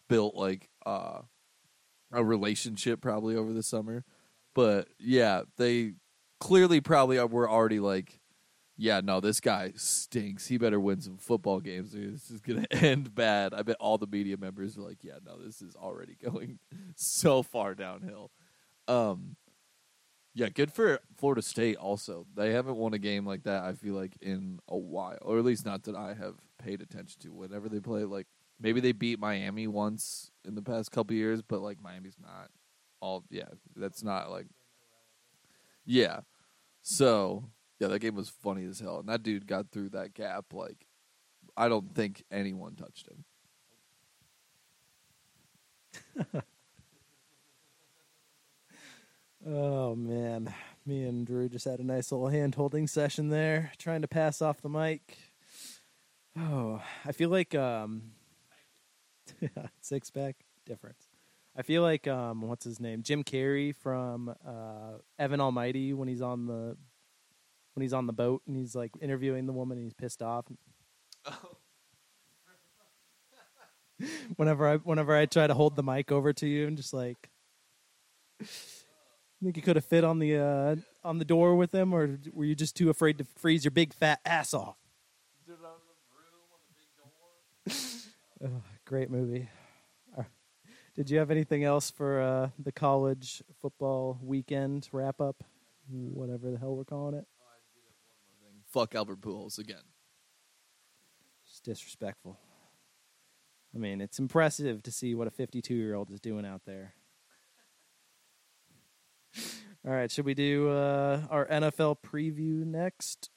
[0.08, 1.22] built like uh,
[2.12, 4.04] a relationship probably over the summer,
[4.54, 5.94] but yeah, they
[6.38, 8.20] clearly probably were already like
[8.80, 10.46] yeah, no, this guy stinks.
[10.46, 11.92] He better win some football games.
[11.92, 13.52] This is gonna end bad.
[13.52, 16.58] I bet all the media members are like, yeah, no, this is already going
[16.96, 18.30] so far downhill.
[18.88, 19.36] Um,
[20.34, 21.76] yeah, good for Florida State.
[21.76, 23.64] Also, they haven't won a game like that.
[23.64, 27.20] I feel like in a while, or at least not that I have paid attention
[27.22, 27.32] to.
[27.32, 28.26] Whenever they play, like
[28.60, 32.50] maybe they beat Miami once in the past couple years, but like Miami's not
[33.00, 33.24] all.
[33.30, 34.46] Yeah, that's not like.
[35.84, 36.20] Yeah,
[36.82, 37.44] so
[37.80, 40.86] yeah, that game was funny as hell, and that dude got through that gap like
[41.56, 43.24] I don't think anyone touched him.
[49.46, 50.52] oh man.
[50.86, 54.42] Me and drew just had a nice little hand holding session there trying to pass
[54.42, 55.18] off the mic.
[56.38, 58.12] Oh i feel like um
[59.80, 61.08] six pack difference.
[61.56, 63.02] I feel like um what's his name?
[63.02, 66.76] Jim carrey from uh evan almighty when he's on the
[67.74, 70.46] when he's on the boat and he's like interviewing the woman and he's pissed off.
[71.26, 71.56] Oh.
[74.36, 77.28] whenever i whenever i try to hold the mic over to you and just like
[79.42, 82.44] think you could have fit on the uh, on the door with him, or were
[82.44, 84.76] you just too afraid to freeze your big fat ass off?
[88.84, 89.48] Great movie.
[90.16, 90.24] Uh,
[90.94, 95.42] Did you have anything else for uh, the college football weekend wrap up?
[95.88, 97.26] Whatever the hell we're calling it.
[98.70, 99.82] Fuck Albert Pujols again.
[101.44, 102.38] It's disrespectful.
[103.74, 106.94] I mean, it's impressive to see what a 52 year old is doing out there.
[109.86, 113.30] All right, should we do uh, our NFL preview next?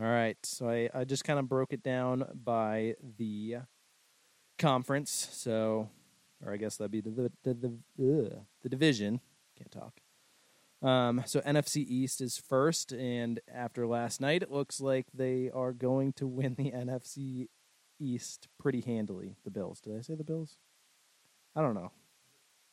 [0.00, 3.56] All right, so I, I just kind of broke it down by the
[4.58, 5.28] conference.
[5.32, 5.90] So,
[6.44, 9.20] or I guess that'd be the the the, the, the division.
[9.58, 10.00] Can't talk.
[10.82, 15.72] Um, so NFC East is first, and after last night, it looks like they are
[15.72, 17.48] going to win the NFC
[17.98, 19.36] East pretty handily.
[19.44, 19.80] The Bills.
[19.80, 20.56] Did I say the Bills?
[21.54, 21.92] I don't know.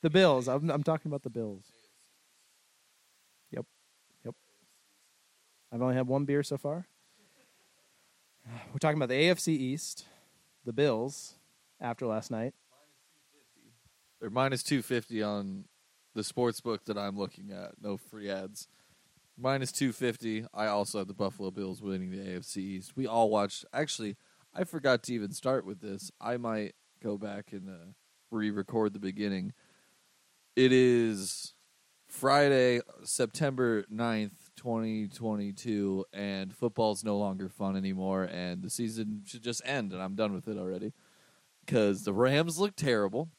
[0.01, 0.47] The Bills.
[0.47, 1.65] I'm I'm talking about the Bills.
[3.51, 3.65] Yep.
[4.25, 4.35] Yep.
[5.71, 6.87] I've only had one beer so far.
[8.71, 10.05] We're talking about the AFC East,
[10.65, 11.35] the Bills,
[11.81, 12.53] after last night.
[14.19, 15.65] They're minus two fifty on
[16.17, 17.73] the sports book that I'm looking at.
[17.81, 18.67] No free ads.
[19.39, 20.47] Minus 250.
[20.51, 22.93] I also have the Buffalo Bills winning the AFC East.
[22.95, 23.65] We all watched.
[23.71, 24.17] Actually,
[24.53, 26.11] I forgot to even start with this.
[26.19, 27.91] I might go back and uh,
[28.31, 29.53] re record the beginning.
[30.55, 31.53] It is
[32.07, 39.61] Friday, September 9th, 2022, and football's no longer fun anymore, and the season should just
[39.63, 40.93] end, and I'm done with it already.
[41.65, 43.29] Because the Rams look terrible.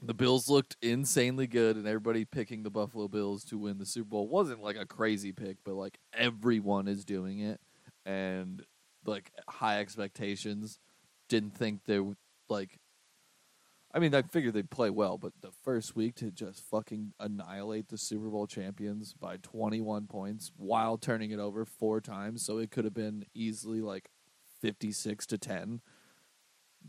[0.00, 4.10] The Bills looked insanely good, and everybody picking the Buffalo Bills to win the Super
[4.10, 7.60] Bowl wasn't like a crazy pick, but like everyone is doing it,
[8.06, 8.64] and
[9.04, 10.78] like high expectations.
[11.28, 12.16] Didn't think they would
[12.48, 12.78] like.
[13.92, 17.88] I mean, I figured they'd play well, but the first week to just fucking annihilate
[17.88, 22.70] the Super Bowl champions by 21 points while turning it over four times, so it
[22.70, 24.10] could have been easily like
[24.60, 25.80] 56 to 10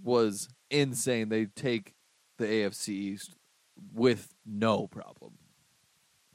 [0.03, 1.29] was insane.
[1.29, 1.93] They take
[2.37, 3.35] the AFC East
[3.93, 5.33] with no problem.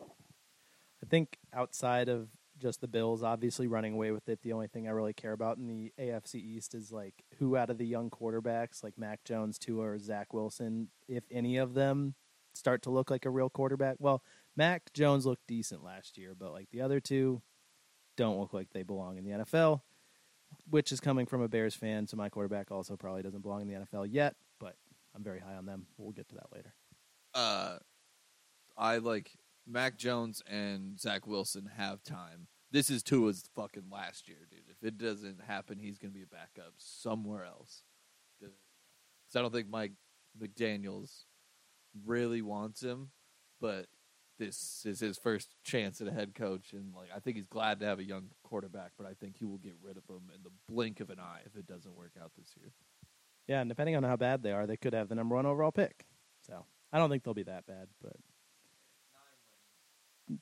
[0.01, 4.87] I think outside of just the Bills, obviously running away with it, the only thing
[4.87, 8.11] I really care about in the AFC East is like who out of the young
[8.11, 12.15] quarterbacks, like Mac Jones, Tua, or Zach Wilson, if any of them
[12.55, 13.97] start to look like a real quarterback.
[13.99, 14.23] Well,
[14.57, 17.43] Mac Jones looked decent last year, but like the other two
[18.17, 19.81] don't look like they belong in the NFL,
[20.71, 22.07] which is coming from a Bears fan.
[22.07, 24.77] So my quarterback also probably doesn't belong in the NFL yet, but
[25.15, 25.87] I'm very high on them.
[25.99, 26.75] We'll get to that later.
[27.35, 27.79] Uh,
[28.77, 29.31] I like
[29.67, 32.49] Mac Jones and Zach Wilson have time.
[32.71, 34.61] This is Tua's fucking last year, dude.
[34.69, 37.83] If it doesn't happen, he's going to be a backup somewhere else.
[38.41, 38.55] Because
[39.37, 39.93] I don't think Mike
[40.41, 41.25] McDaniels
[42.05, 43.11] really wants him,
[43.61, 43.87] but
[44.39, 47.79] this is his first chance at a head coach, and like I think he's glad
[47.81, 50.43] to have a young quarterback, but I think he will get rid of him in
[50.43, 52.73] the blink of an eye if it doesn't work out this year.
[53.47, 55.71] Yeah, and depending on how bad they are, they could have the number one overall
[55.71, 56.07] pick.
[56.47, 58.17] So I don't think they'll be that bad, but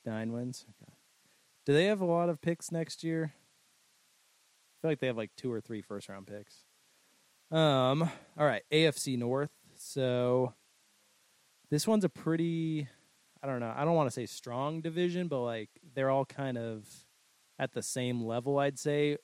[0.05, 0.65] nine wins.
[0.69, 0.93] Okay.
[1.65, 3.33] Do they have a lot of picks next year?
[3.33, 6.63] I feel like they have like two or three first round picks.
[7.51, 8.03] Um.
[8.37, 9.51] All right, AFC North.
[9.75, 10.53] So
[11.69, 12.87] this one's a pretty.
[13.41, 13.73] I don't know.
[13.75, 16.87] I don't want to say strong division, but like they're all kind of
[17.59, 18.59] at the same level.
[18.59, 19.17] I'd say,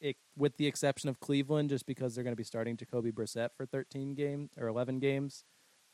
[0.00, 3.50] it, with the exception of Cleveland, just because they're going to be starting Jacoby Brissett
[3.56, 5.44] for 13 games or 11 games.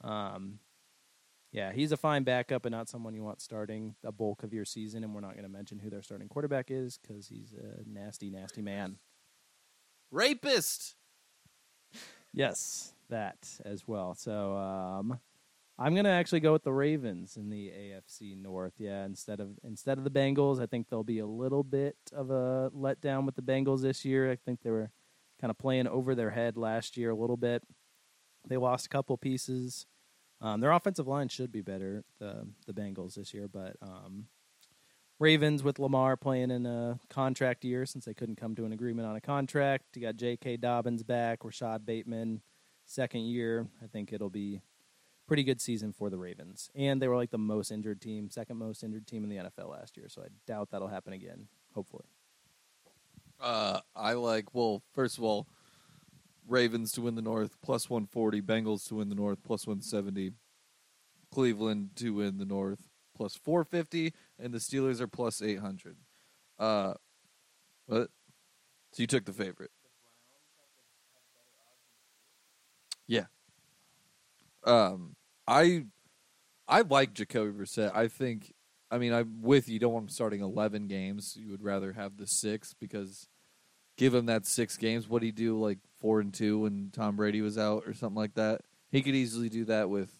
[0.02, 0.58] Um,
[1.52, 4.64] yeah, he's a fine backup and not someone you want starting the bulk of your
[4.64, 5.02] season.
[5.02, 8.30] And we're not going to mention who their starting quarterback is because he's a nasty,
[8.30, 8.96] nasty man.
[10.10, 10.94] Rapist.
[12.34, 14.14] Yes, that as well.
[14.14, 15.18] So um,
[15.78, 18.74] I'm going to actually go with the Ravens in the AFC North.
[18.78, 22.30] Yeah, instead of instead of the Bengals, I think there'll be a little bit of
[22.30, 24.30] a letdown with the Bengals this year.
[24.30, 24.90] I think they were
[25.40, 27.62] kind of playing over their head last year a little bit.
[28.46, 29.86] They lost a couple pieces.
[30.40, 34.28] Um, their offensive line should be better, the the Bengals this year, but um,
[35.18, 39.08] Ravens with Lamar playing in a contract year since they couldn't come to an agreement
[39.08, 39.96] on a contract.
[39.96, 40.58] You got J.K.
[40.58, 42.40] Dobbins back, Rashod Bateman,
[42.84, 43.66] second year.
[43.82, 44.60] I think it'll be
[45.26, 46.70] pretty good season for the Ravens.
[46.74, 49.70] And they were like the most injured team, second most injured team in the NFL
[49.70, 50.08] last year.
[50.08, 51.48] So I doubt that'll happen again.
[51.74, 52.04] Hopefully.
[53.40, 54.54] Uh, I like.
[54.54, 55.48] Well, first of all,
[56.48, 58.40] Ravens to win the North plus one forty.
[58.40, 60.32] Bengals to win the North plus one seventy.
[61.32, 65.96] Cleveland to win the North plus four fifty, and the Steelers are plus eight hundred.
[66.58, 66.94] Uh,
[67.86, 68.10] what?
[68.92, 69.70] So you took the favorite?
[73.06, 73.26] Yeah.
[74.64, 75.84] Um, I
[76.66, 77.94] I like Jacoby Brissett.
[77.94, 78.54] I think.
[78.90, 79.74] I mean, I'm with you.
[79.74, 81.36] You don't want him starting eleven games.
[81.38, 83.28] You would rather have the six because
[83.98, 85.08] give him that six games.
[85.08, 88.34] What he do like four and two when Tom Brady was out or something like
[88.34, 88.62] that?
[88.90, 90.10] He could easily do that with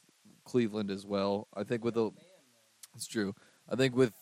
[0.45, 1.49] Cleveland as well.
[1.55, 2.11] I think with the
[2.95, 3.35] it's true.
[3.69, 4.13] I think with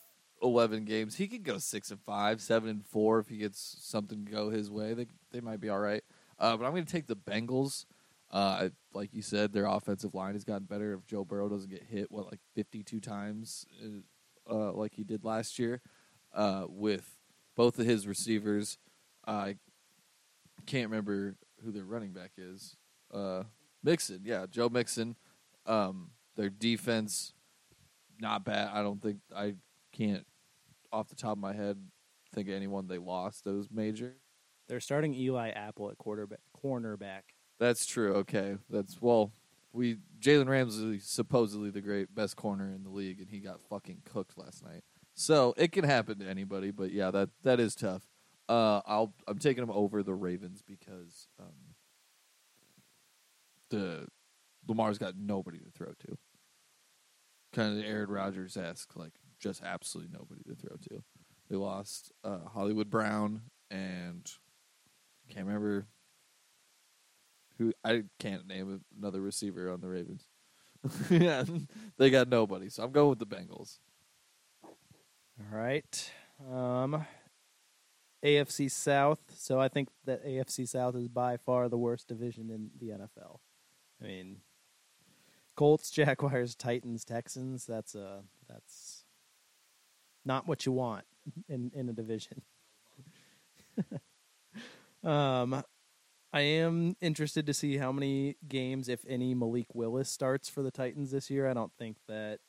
[0.43, 4.25] eleven games, he could go six and five, seven and four if he gets something
[4.25, 4.95] to go his way.
[4.95, 6.05] They they might be all right.
[6.39, 7.87] Uh, but I'm going to take the Bengals.
[8.31, 10.93] Uh, like you said, their offensive line has gotten better.
[10.93, 13.67] If Joe Burrow doesn't get hit, what like 52 times,
[14.51, 15.81] uh, like he did last year,
[16.35, 17.19] uh, with
[17.57, 18.79] both of his receivers,
[19.27, 19.57] I
[20.67, 22.77] can't remember who their running back is.
[23.13, 23.45] Uh,
[23.83, 25.17] Mixon, yeah, Joe Mixon.
[25.67, 27.33] Um, their defense,
[28.21, 28.71] not bad.
[28.73, 29.55] I don't think I
[29.93, 30.27] can't
[30.93, 31.79] off the top of my head
[32.33, 34.15] think of anyone they lost that was major.
[34.69, 37.23] They're starting Eli Apple at quarterback, cornerback.
[37.59, 38.15] That's true.
[38.15, 39.33] Okay, that's well.
[39.73, 44.03] We Jalen Ramsey supposedly the great best corner in the league, and he got fucking
[44.05, 44.83] cooked last night.
[45.15, 48.03] So it can happen to anybody, but yeah, that that is tough.
[48.49, 51.75] Uh, I'll I'm taking them over the Ravens because um,
[53.71, 54.07] the
[54.69, 56.19] Lamar's got nobody to throw to.
[57.53, 61.03] Kind of Aaron Rodgers esque, like just absolutely nobody to throw to.
[61.49, 64.31] They lost uh, Hollywood Brown and
[65.29, 65.87] can't remember
[67.59, 67.73] who.
[67.85, 70.29] I can't name another receiver on the Ravens.
[71.11, 71.45] yeah,
[71.99, 72.69] they got nobody.
[72.69, 73.79] So I'm going with the Bengals.
[74.65, 76.13] All right.
[76.51, 77.05] Um,
[78.27, 79.21] AFC South.
[79.37, 83.39] So I think that AFC South is by far the worst division in the NFL.
[84.03, 84.39] I mean,
[85.55, 87.65] Colts, Jaguars, Titans, Texans.
[87.65, 89.05] That's a that's
[90.25, 91.05] not what you want
[91.49, 92.43] in in a division.
[95.05, 95.63] um,
[96.33, 100.71] I am interested to see how many games, if any, Malik Willis starts for the
[100.71, 101.49] Titans this year.
[101.49, 102.41] I don't think that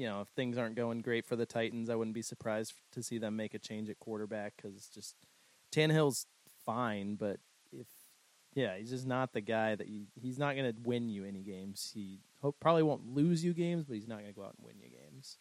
[0.00, 3.02] you know, if things aren't going great for the Titans, I wouldn't be surprised to
[3.02, 5.14] see them make a change at quarterback because just
[5.70, 6.24] Tannehill's
[6.64, 7.38] fine, but
[7.70, 7.86] if
[8.54, 10.06] yeah, he's just not the guy that you.
[10.18, 11.90] He's not going to win you any games.
[11.94, 14.66] He hope, probably won't lose you games, but he's not going to go out and
[14.66, 15.36] win you games.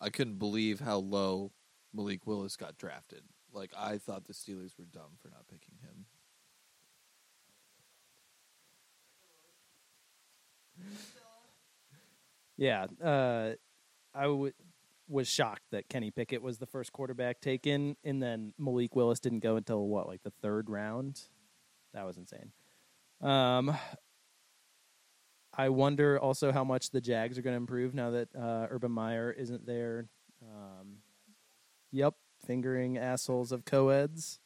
[0.00, 1.52] I couldn't believe how low
[1.92, 3.20] Malik Willis got drafted.
[3.52, 6.06] Like I thought the Steelers were dumb for not picking him.
[12.56, 13.54] Yeah, uh,
[14.14, 14.52] I w-
[15.08, 19.40] was shocked that Kenny Pickett was the first quarterback taken, and then Malik Willis didn't
[19.40, 21.20] go until what, like the third round.
[21.92, 22.52] That was insane.
[23.20, 23.76] Um,
[25.56, 28.92] I wonder also how much the Jags are going to improve now that uh, Urban
[28.92, 30.08] Meyer isn't there.
[30.42, 30.96] Um,
[31.92, 32.14] yep,
[32.46, 34.40] fingering assholes of co-eds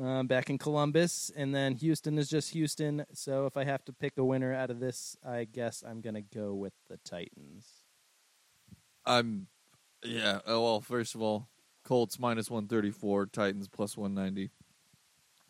[0.00, 3.06] um, back in Columbus, and then Houston is just Houston.
[3.12, 6.14] So if I have to pick a winner out of this, I guess I'm going
[6.14, 7.75] to go with the Titans.
[9.06, 9.46] I'm,
[10.04, 10.40] yeah.
[10.46, 11.48] Oh, well, first of all,
[11.84, 14.50] Colts minus one thirty four, Titans plus one ninety,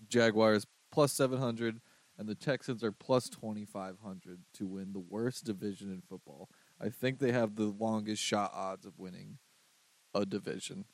[0.08, 1.80] Jaguars plus seven hundred,
[2.18, 6.50] and the Texans are plus twenty five hundred to win the worst division in football.
[6.80, 9.38] I think they have the longest shot odds of winning
[10.14, 10.84] a division,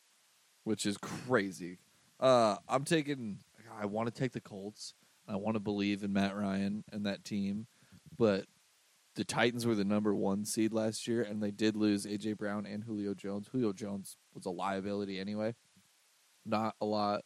[0.62, 1.78] which is crazy.
[2.20, 3.38] Uh, I'm taking.
[3.80, 4.94] I want to take the Colts.
[5.26, 7.66] I want to believe in Matt Ryan and that team,
[8.16, 8.44] but
[9.14, 12.64] the Titans were the number one seed last year, and they did lose AJ Brown
[12.66, 13.48] and Julio Jones.
[13.52, 15.54] Julio Jones was a liability anyway.
[16.46, 17.22] Not a lot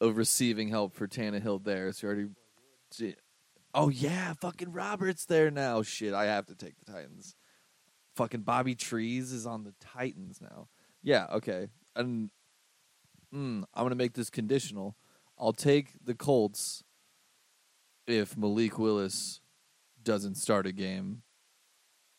[0.00, 1.92] of receiving help for Tannehill there.
[1.92, 2.28] So already.
[3.74, 5.82] Oh yeah, fucking Roberts there now.
[5.82, 7.34] Shit, I have to take the Titans.
[8.16, 10.68] Fucking Bobby Trees is on the Titans now.
[11.02, 11.68] Yeah, okay.
[11.96, 12.30] And
[13.34, 14.96] mm, I'm gonna make this conditional.
[15.38, 16.84] I'll take the Colts
[18.06, 19.40] if Malik Willis
[20.04, 21.22] doesn't start a game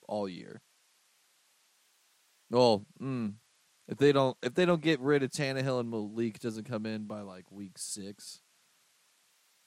[0.08, 0.62] all year.
[2.50, 3.34] Well, mm,
[3.88, 7.06] if they don't if they don't get rid of Tannehill and Malik doesn't come in
[7.06, 8.42] by like week six,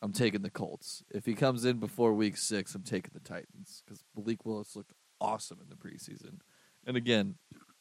[0.02, 1.02] I'm taking the Colts.
[1.10, 4.92] If he comes in before week six, I'm taking the Titans because Malik Willis looked
[5.20, 6.40] awesome in the preseason.
[6.86, 7.36] And again,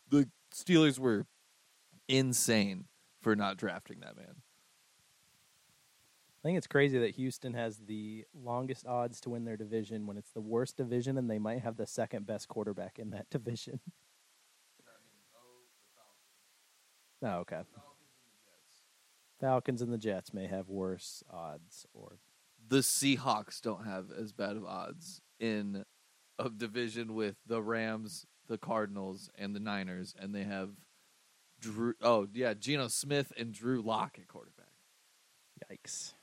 [0.10, 1.26] the Steelers were
[2.08, 2.86] insane
[3.22, 4.42] for not drafting that man.
[6.48, 10.16] I think it's crazy that Houston has the longest odds to win their division when
[10.16, 13.82] it's the worst division and they might have the second best quarterback in that division.
[17.22, 17.64] oh, okay.
[19.42, 22.20] Falcons and the Jets may have worse odds or
[22.66, 25.84] The Seahawks don't have as bad of odds in
[26.40, 30.70] a division with the Rams, the Cardinals, and the Niners, and they have
[31.60, 31.96] Drew.
[32.02, 34.72] Oh yeah, Geno Smith and Drew Lock at quarterback.
[35.70, 36.14] Yikes.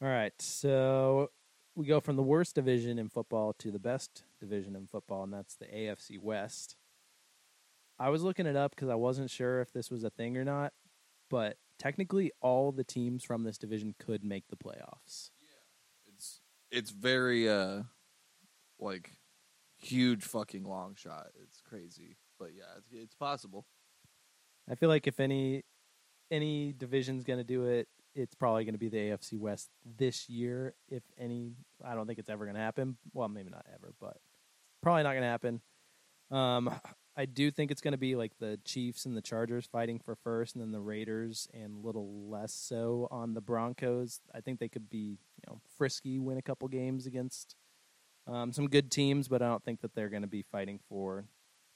[0.00, 1.30] All right, so
[1.74, 5.32] we go from the worst division in football to the best division in football, and
[5.32, 6.76] that's the AFC West.
[7.98, 10.44] I was looking it up because I wasn't sure if this was a thing or
[10.44, 10.72] not,
[11.28, 15.30] but technically, all the teams from this division could make the playoffs.
[16.06, 17.82] It's it's very uh
[18.78, 19.10] like
[19.78, 21.26] huge fucking long shot.
[21.42, 23.66] It's crazy, but yeah, it's, it's possible.
[24.70, 25.64] I feel like if any
[26.30, 30.28] any division's going to do it, it's probably going to be the AFC West this
[30.28, 30.74] year.
[30.88, 31.52] If any,
[31.84, 32.96] I don't think it's ever going to happen.
[33.12, 34.16] Well, maybe not ever, but
[34.82, 35.60] probably not going to happen.
[36.30, 36.70] Um,
[37.16, 40.14] I do think it's going to be like the Chiefs and the Chargers fighting for
[40.14, 44.20] first, and then the Raiders, and little less so on the Broncos.
[44.34, 47.56] I think they could be, you know, frisky, win a couple games against
[48.28, 51.24] um, some good teams, but I don't think that they're going to be fighting for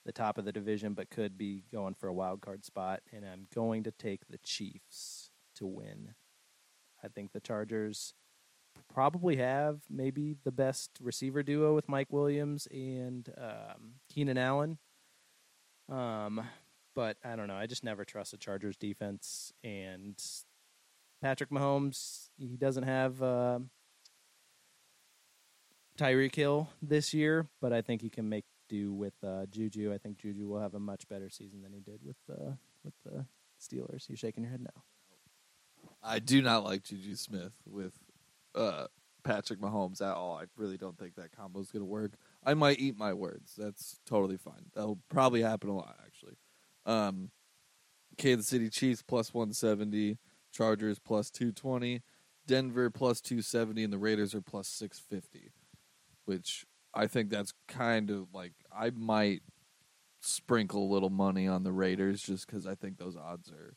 [0.04, 3.00] the top of the division, but could be going for a wild card spot.
[3.12, 6.14] And I'm going to take the Chiefs to win.
[7.04, 8.14] I think the Chargers
[8.92, 14.78] probably have maybe the best receiver duo with Mike Williams and um, Keenan Allen.
[15.90, 16.42] Um,
[16.94, 17.56] but I don't know.
[17.56, 19.52] I just never trust the Chargers defense.
[19.64, 20.22] And
[21.20, 23.58] Patrick Mahomes, he doesn't have uh,
[25.98, 29.92] Tyreek Hill this year, but I think he can make do with uh, Juju.
[29.92, 32.94] I think Juju will have a much better season than he did with uh, with
[33.04, 33.26] the
[33.60, 34.08] Steelers.
[34.08, 34.82] You shaking your head no?
[36.02, 37.92] I do not like Juju Smith with
[38.54, 38.86] uh,
[39.22, 40.36] Patrick Mahomes at all.
[40.36, 42.14] I really don't think that combo is going to work.
[42.44, 43.54] I might eat my words.
[43.56, 44.66] That's totally fine.
[44.74, 46.36] That'll probably happen a lot, actually.
[46.86, 47.30] Um,
[48.18, 50.18] Kansas City Chiefs plus 170,
[50.52, 52.02] Chargers plus 220,
[52.46, 55.52] Denver plus 270, and the Raiders are plus 650,
[56.24, 59.42] which I think that's kind of like I might
[60.20, 63.74] sprinkle a little money on the Raiders just because I think those odds are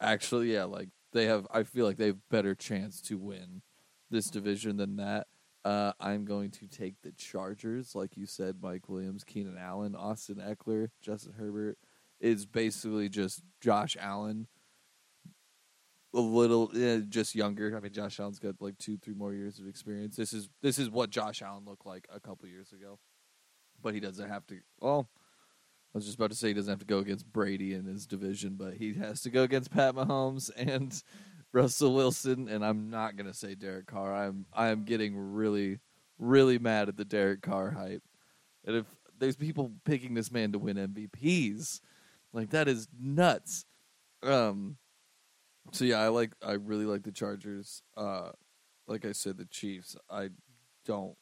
[0.00, 3.62] actually, yeah, like they have, I feel like they have better chance to win
[4.10, 5.26] this division than that.
[5.64, 10.36] Uh, I'm going to take the Chargers, like you said, Mike Williams, Keenan Allen, Austin
[10.36, 11.76] Ekeler, Justin Herbert
[12.20, 14.46] is basically just Josh Allen,
[16.14, 17.76] a little eh, just younger.
[17.76, 20.16] I mean, Josh Allen's got like two, three more years of experience.
[20.16, 22.98] This is this is what Josh Allen looked like a couple years ago,
[23.82, 24.58] but he doesn't have to.
[24.80, 25.08] Well,
[25.92, 28.06] I was just about to say he doesn't have to go against Brady in his
[28.06, 31.02] division, but he has to go against Pat Mahomes and
[31.52, 32.48] Russell Wilson.
[32.48, 34.14] And I'm not gonna say Derek Carr.
[34.14, 35.80] I'm I'm getting really,
[36.18, 38.04] really mad at the Derek Carr hype.
[38.64, 38.86] And if
[39.18, 41.80] there's people picking this man to win MVPs,
[42.32, 43.64] like that is nuts.
[44.22, 44.76] Um
[45.72, 47.82] so yeah, I like I really like the Chargers.
[47.96, 48.30] Uh
[48.86, 49.96] like I said the Chiefs.
[50.08, 50.30] I
[50.86, 51.16] don't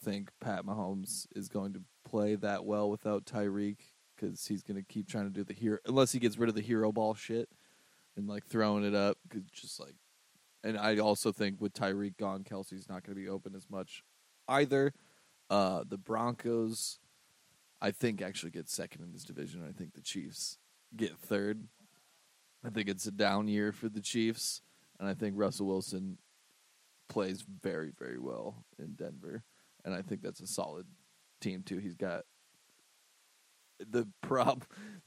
[0.00, 3.78] think Pat Mahomes is going to play that well without Tyreek
[4.22, 6.54] cuz he's going to keep trying to do the hero unless he gets rid of
[6.54, 7.48] the hero ball shit
[8.16, 9.18] and like throwing it up
[9.52, 9.94] just like
[10.64, 14.04] and I also think with Tyreek gone Kelce's not going to be open as much
[14.48, 14.92] either.
[15.50, 17.00] Uh the Broncos
[17.82, 19.66] I think actually get second in this division.
[19.68, 20.58] I think the Chiefs
[20.96, 21.66] get third.
[22.64, 24.62] I think it's a down year for the Chiefs,
[25.00, 26.18] and I think Russell Wilson
[27.08, 29.42] plays very, very well in Denver,
[29.84, 30.86] and I think that's a solid
[31.40, 31.78] team too.
[31.78, 32.22] He's got
[33.88, 34.64] the prob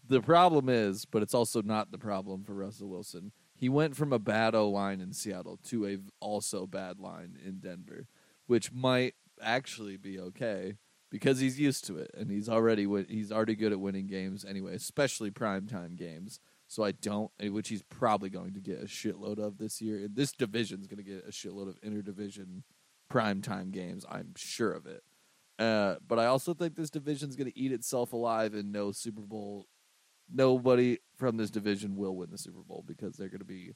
[0.08, 3.32] the problem is, but it's also not the problem for Russell Wilson.
[3.56, 7.60] He went from a bad O line in Seattle to a also bad line in
[7.60, 8.08] Denver,
[8.48, 10.76] which might actually be okay
[11.10, 14.76] because he's used to it and he's already he's already good at winning games anyway,
[14.76, 16.40] especially primetime games.
[16.68, 20.08] So I don't, eh, which he's probably going to get a shitload of this year.
[20.12, 22.64] This division's going to get a shitload of interdivision
[23.12, 24.04] primetime games.
[24.10, 25.04] I'm sure of it.
[25.58, 29.22] Uh, but I also think this division's going to eat itself alive, and no Super
[29.22, 29.68] Bowl.
[30.32, 33.74] Nobody from this division will win the Super Bowl because they're going to be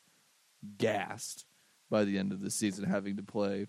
[0.77, 1.45] gassed
[1.89, 3.67] by the end of the season, having to play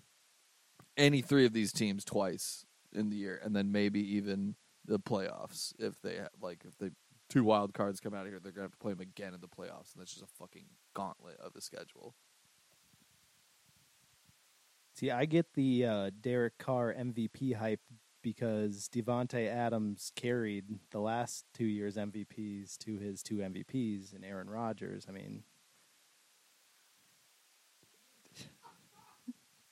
[0.97, 4.55] any three of these teams twice in the year, and then maybe even
[4.85, 6.89] the playoffs if they have, like if they
[7.29, 9.41] two wild cards come out of here, they're gonna have to play them again in
[9.41, 12.15] the playoffs, and that's just a fucking gauntlet of a schedule.
[15.01, 17.79] See, I get the uh, Derek Carr MVP hype
[18.21, 24.47] because Davante Adams carried the last two years MVPs to his two MVPs and Aaron
[24.47, 25.07] Rodgers.
[25.09, 25.41] I mean,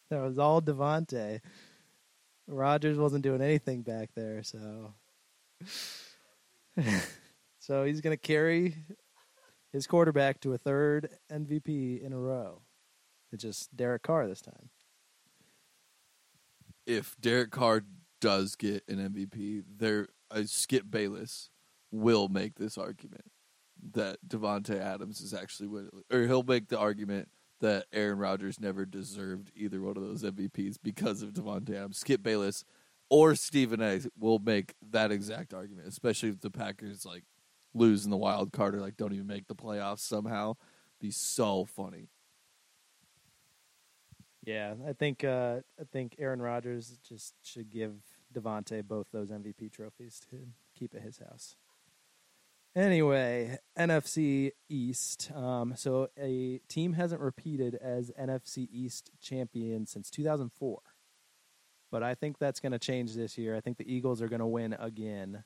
[0.09, 1.41] that was all Davante.
[2.47, 4.95] Rodgers wasn't doing anything back there, so
[7.59, 8.73] so he's going to carry
[9.71, 12.63] his quarterback to a third MVP in a row.
[13.31, 14.71] It's just Derek Carr this time.
[16.89, 17.83] If Derek Carr
[18.19, 21.51] does get an MVP, there uh, Skip Bayless
[21.91, 23.25] will make this argument
[23.93, 27.29] that Davante Adams is actually winning, or he'll make the argument
[27.61, 31.99] that Aaron Rodgers never deserved either one of those MVPs because of Davante Adams.
[31.99, 32.65] Skip Bayless
[33.07, 33.99] or Stephen A.
[34.17, 37.23] will make that exact argument, especially if the Packers like
[37.75, 40.55] lose in the wild card or like don't even make the playoffs somehow.
[40.99, 42.09] Be so funny.
[44.49, 47.93] Yeah, I think uh, I think Aaron Rodgers just should give
[48.33, 50.37] Davante both those MVP trophies to
[50.75, 51.55] keep at his house.
[52.75, 55.31] Anyway, NFC East.
[55.35, 60.79] Um, so a team hasn't repeated as NFC East champion since 2004.
[61.91, 63.55] But I think that's going to change this year.
[63.55, 65.43] I think the Eagles are going to win again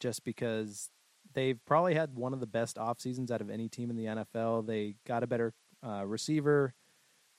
[0.00, 0.90] just because
[1.34, 4.06] they've probably had one of the best off seasons out of any team in the
[4.06, 4.66] NFL.
[4.66, 5.54] They got a better
[5.86, 6.74] uh, receiver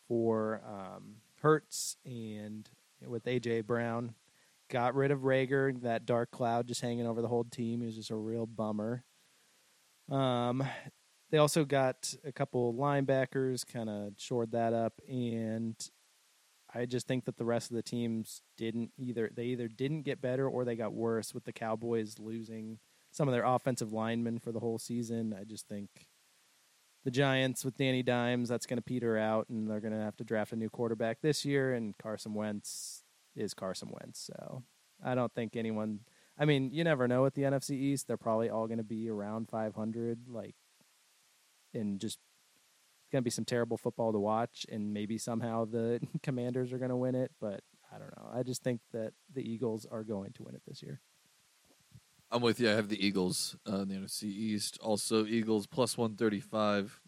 [0.07, 2.69] for um, Hurts and
[3.05, 4.15] with AJ Brown.
[4.69, 7.81] Got rid of Reagor, that dark cloud just hanging over the whole team.
[7.81, 9.03] It was just a real bummer.
[10.09, 10.63] Um,
[11.29, 15.75] they also got a couple linebackers, kind of shored that up, and
[16.73, 19.31] I just think that the rest of the teams didn't either.
[19.33, 21.33] They either didn't get better or they got worse.
[21.33, 22.79] With the Cowboys losing
[23.11, 25.89] some of their offensive linemen for the whole season, I just think
[27.05, 30.17] the Giants with Danny Dimes that's going to peter out, and they're going to have
[30.17, 31.73] to draft a new quarterback this year.
[31.73, 33.03] And Carson Wentz
[33.35, 34.63] is Carson Wentz, so
[35.03, 35.99] I don't think anyone.
[36.37, 39.07] I mean, you never know with the NFC East; they're probably all going to be
[39.07, 40.55] around 500, like
[41.75, 42.17] and just
[43.11, 44.65] going to be some terrible football to watch.
[44.69, 47.61] And maybe somehow the Commanders are going to win it, but
[47.93, 48.29] I don't know.
[48.33, 51.01] I just think that the Eagles are going to win it this year.
[52.35, 52.69] I'm with you.
[52.69, 54.77] I have the Eagles uh, in the NFC East.
[54.81, 56.99] Also, Eagles plus 135,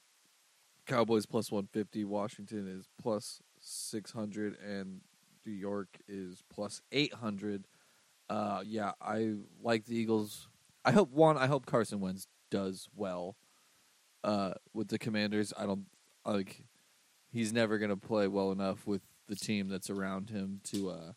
[0.86, 5.02] Cowboys plus 150, Washington is plus 600, and
[5.46, 7.68] New York is plus 800.
[8.30, 10.48] Uh, yeah, I like the Eagles.
[10.86, 11.38] I hope one.
[11.38, 13.36] I hope Carson Wentz does well
[14.24, 15.52] uh, with the Commanders.
[15.60, 15.88] I don't
[16.24, 16.64] like.
[17.34, 21.12] He's never gonna play well enough with the team that's around him to uh,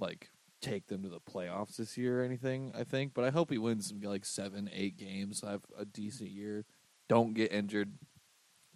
[0.00, 0.30] like
[0.60, 2.72] take them to the playoffs this year or anything.
[2.78, 5.42] I think, but I hope he wins some like seven, eight games.
[5.46, 6.64] Have a decent year.
[7.08, 7.92] Don't get injured.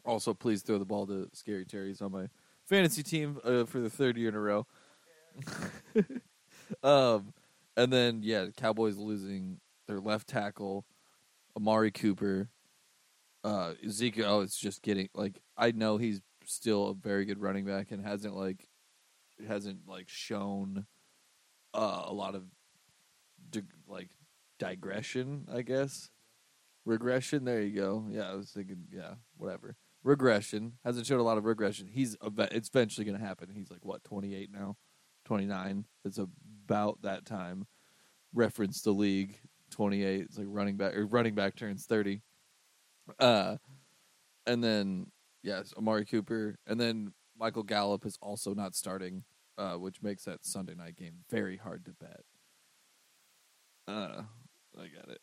[0.04, 2.28] Also, please throw the ball to Scary Terry's on my
[2.64, 4.66] fantasy team uh, for the third year in a row.
[6.82, 7.32] um,
[7.76, 10.84] and then yeah, Cowboys losing their left tackle,
[11.56, 12.48] Amari Cooper.
[13.44, 17.90] Uh, Ezekiel is just getting like I know he's still a very good running back
[17.90, 18.68] and hasn't like
[19.46, 20.86] hasn't like shown
[21.74, 22.44] uh, a lot of
[23.50, 24.08] dig- like
[24.58, 26.10] digression, I guess.
[26.84, 27.44] Regression.
[27.44, 28.06] There you go.
[28.10, 28.84] Yeah, I was thinking.
[28.92, 29.76] Yeah, whatever.
[30.04, 31.86] Regression hasn't showed a lot of regression.
[31.86, 33.48] He's it's eventually going to happen.
[33.54, 34.76] He's like what twenty eight now,
[35.24, 35.84] twenty nine.
[36.04, 37.66] It's about that time.
[38.34, 39.38] Reference the league
[39.70, 40.22] twenty eight.
[40.22, 42.20] It's like running back or running back turns thirty.
[43.18, 43.56] Uh,
[44.46, 45.06] and then
[45.42, 49.24] yes, Amari Cooper, and then Michael Gallup is also not starting,
[49.58, 52.22] uh, which makes that Sunday night game very hard to bet.
[53.88, 54.22] Uh,
[54.78, 55.20] I got it.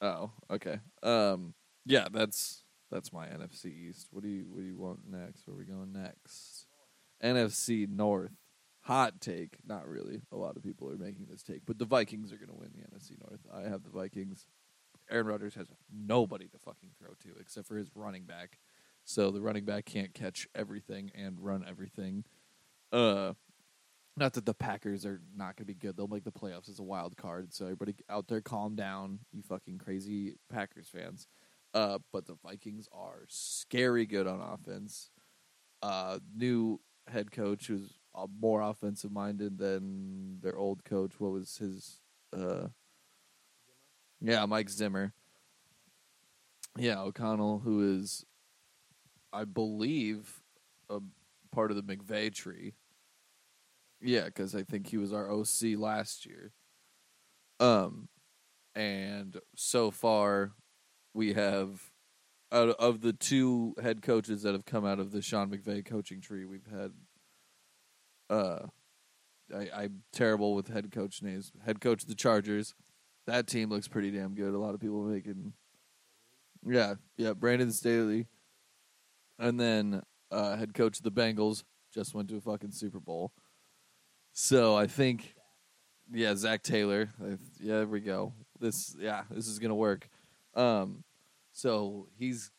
[0.00, 0.80] Oh, okay.
[1.02, 1.54] Um,
[1.86, 4.08] yeah, that's that's my NFC East.
[4.10, 5.46] What do you what do you want next?
[5.46, 6.66] Where are we going next?
[7.22, 8.32] NFC North.
[8.84, 9.58] Hot take.
[9.66, 10.22] Not really.
[10.32, 12.70] A lot of people are making this take, but the Vikings are going to win
[12.74, 13.40] the NFC North.
[13.52, 14.46] I have the Vikings.
[15.10, 18.58] Aaron Rodgers has nobody to fucking throw to except for his running back.
[19.04, 22.24] So the running back can't catch everything and run everything.
[22.92, 23.34] Uh
[24.16, 25.96] not that the Packers are not going to be good.
[25.96, 27.52] They'll make the playoffs as a wild card.
[27.54, 31.26] So everybody out there calm down, you fucking crazy Packers fans.
[31.72, 35.10] Uh, but the Vikings are scary good on offense.
[35.82, 41.12] Uh, new head coach who's uh, more offensive minded than their old coach.
[41.18, 42.00] What was his?
[42.36, 42.68] Uh,
[44.20, 45.12] yeah, Mike Zimmer.
[46.76, 48.24] Yeah, O'Connell, who is,
[49.32, 50.42] I believe,
[50.88, 51.00] a
[51.52, 52.74] part of the McVay tree.
[54.00, 56.52] Yeah, because I think he was our OC last year.
[57.58, 58.08] Um,
[58.74, 60.52] and so far,
[61.12, 61.90] we have
[62.52, 66.20] out of the two head coaches that have come out of the Sean McVay coaching
[66.20, 66.92] tree, we've had.
[68.28, 68.66] Uh,
[69.54, 71.52] I, I'm terrible with head coach names.
[71.64, 72.74] Head coach of the Chargers,
[73.26, 74.54] that team looks pretty damn good.
[74.54, 75.52] A lot of people making.
[76.66, 78.26] Yeah, yeah, Brandon Staley,
[79.38, 83.32] and then uh, head coach of the Bengals just went to a fucking Super Bowl.
[84.32, 85.34] So I think,
[86.12, 87.10] yeah, Zac Taylor.
[87.60, 88.32] Yeah, there we go.
[88.58, 90.08] This, yeah, this is gonna work.
[90.54, 91.04] Um,
[91.52, 92.50] so he's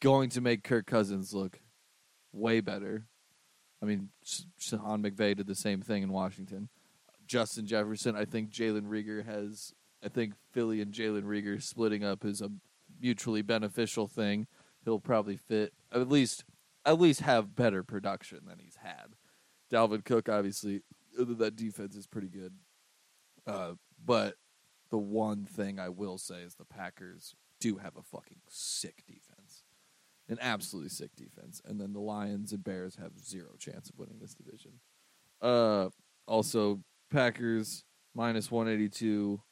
[0.00, 1.60] going to make Kirk Cousins look
[2.32, 3.06] way better.
[3.82, 4.10] I mean,
[4.58, 6.68] Sean McVay did the same thing in Washington.
[7.26, 9.72] Justin Jefferson, I think Jalen Reagor has.
[10.04, 12.50] I think Philly and Jalen Reagor splitting up is a
[13.00, 14.46] mutually beneficial thing.
[14.84, 16.44] He'll probably fit at least
[16.84, 19.14] at least have better production than he's had.
[19.70, 20.82] Dalvin Cook, obviously,
[21.24, 22.54] that defense is pretty good.
[23.46, 23.72] Uh,
[24.04, 24.34] but
[24.90, 29.64] the one thing I will say is the Packers do have a fucking sick defense,
[30.28, 34.18] an absolutely sick defense, and then the Lions and Bears have zero chance of winning
[34.20, 34.72] this division.
[35.40, 35.88] Uh,
[36.26, 39.42] also Packers minus one eighty two,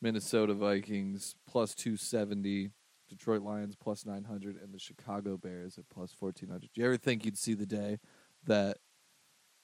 [0.00, 2.70] Minnesota Vikings plus two seventy,
[3.08, 6.70] Detroit Lions plus nine hundred, and the Chicago Bears at plus fourteen hundred.
[6.74, 7.98] Do you ever think you'd see the day
[8.46, 8.78] that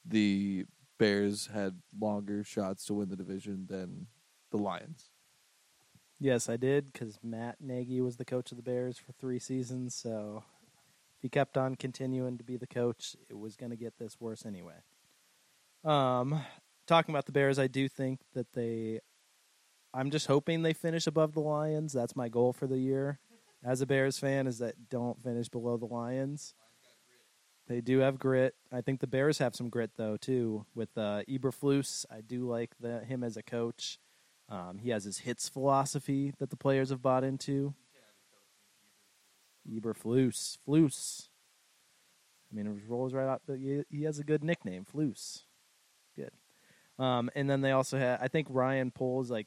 [0.05, 0.65] the
[0.99, 4.09] Bears had longer shots to win the division than
[4.51, 5.11] the Lions?
[6.21, 9.95] Yes, I did because Matt Nagy was the coach of the Bears for three seasons.
[9.95, 10.43] So
[11.17, 14.21] if he kept on continuing to be the coach, it was going to get this
[14.21, 14.83] worse anyway.
[15.85, 16.41] Um,
[16.89, 19.01] talking about the Bears, I do think that they.
[19.95, 21.93] I'm just hoping they finish above the Lions.
[21.93, 23.21] That's my goal for the year.
[23.65, 26.55] As a Bears fan, is that don't finish below the Lions.
[27.69, 28.55] They do have grit.
[28.73, 30.65] I think the Bears have some grit though too.
[30.75, 33.99] With uh, Eberflus, I do like the, him as a coach.
[34.49, 37.75] Um, he has his hits philosophy that the players have bought into.
[39.71, 41.29] Eberflus, Flus.
[42.51, 43.43] I mean, it rolls right out.
[43.47, 45.43] He, he has a good nickname, Flus.
[46.17, 46.33] Good.
[46.99, 48.19] Um, and then they also had.
[48.23, 49.47] I think Ryan Poles like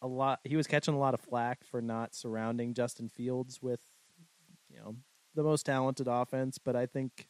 [0.00, 0.38] a lot.
[0.44, 3.80] He was catching a lot of flack for not surrounding Justin Fields with
[4.70, 4.94] you know
[5.34, 7.26] the most talented offense, but I think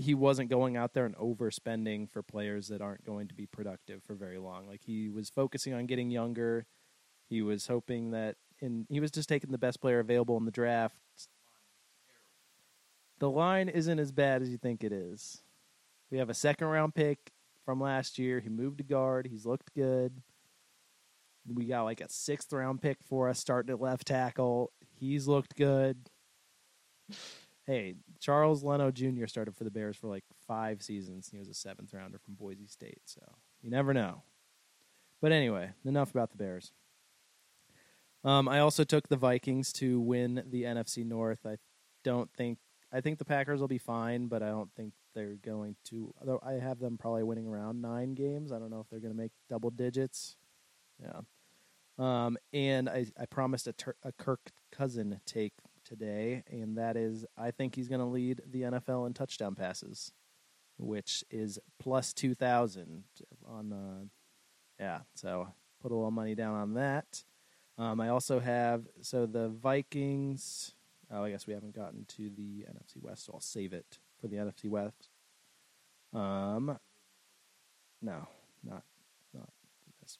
[0.00, 4.02] he wasn't going out there and overspending for players that aren't going to be productive
[4.02, 4.66] for very long.
[4.66, 6.66] Like he was focusing on getting younger.
[7.28, 10.50] He was hoping that in he was just taking the best player available in the
[10.50, 10.96] draft.
[13.18, 15.42] The line isn't as bad as you think it is.
[16.10, 17.32] We have a second round pick
[17.66, 18.40] from last year.
[18.40, 19.28] He moved to guard.
[19.30, 20.22] He's looked good.
[21.46, 24.72] We got like a sixth round pick for us starting at left tackle.
[24.98, 26.08] He's looked good.
[27.70, 29.28] Hey, Charles Leno Jr.
[29.28, 31.28] started for the Bears for like five seasons.
[31.30, 33.20] He was a seventh rounder from Boise State, so
[33.62, 34.22] you never know.
[35.20, 36.72] But anyway, enough about the Bears.
[38.24, 41.46] Um, I also took the Vikings to win the NFC North.
[41.46, 41.58] I
[42.02, 42.58] don't think
[42.92, 46.12] I think the Packers will be fine, but I don't think they're going to.
[46.18, 48.50] Although I have them probably winning around nine games.
[48.50, 50.34] I don't know if they're going to make double digits.
[51.00, 51.20] Yeah.
[52.00, 55.52] Um, and I, I promised a, a Kirk Cousin take
[55.90, 60.12] today, and that is I think he's going to lead the NFL in touchdown passes,
[60.78, 63.04] which is plus 2,000
[63.46, 64.08] on the.
[64.78, 65.48] Yeah, so
[65.82, 67.24] put a little money down on that.
[67.76, 70.74] Um, I also have, so the Vikings.
[71.10, 74.28] Oh, I guess we haven't gotten to the NFC West, so I'll save it for
[74.28, 75.08] the NFC West.
[76.14, 76.78] Um,
[78.00, 78.28] no,
[78.62, 78.84] not
[79.34, 79.48] not
[80.00, 80.18] this.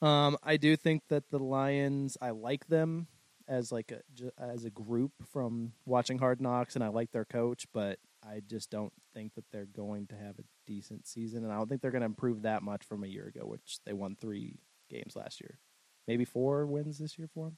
[0.00, 2.16] Um, I do think that the Lions.
[2.20, 3.08] I like them
[3.50, 4.00] as like a
[4.40, 8.70] as a group from watching Hard Knocks, and I like their coach, but I just
[8.70, 11.90] don't think that they're going to have a decent season, and I don't think they're
[11.90, 15.40] going to improve that much from a year ago, which they won three games last
[15.40, 15.58] year,
[16.06, 17.56] maybe four wins this year for them.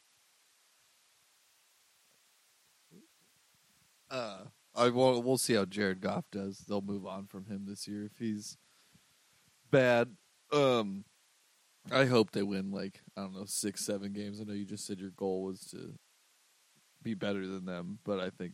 [4.11, 6.59] Uh, I will, we'll see how Jared Goff does.
[6.68, 8.57] They'll move on from him this year if he's
[9.70, 10.16] bad.
[10.53, 11.05] Um,
[11.90, 14.40] I hope they win like I don't know six, seven games.
[14.40, 15.94] I know you just said your goal was to
[17.02, 18.52] be better than them, but I think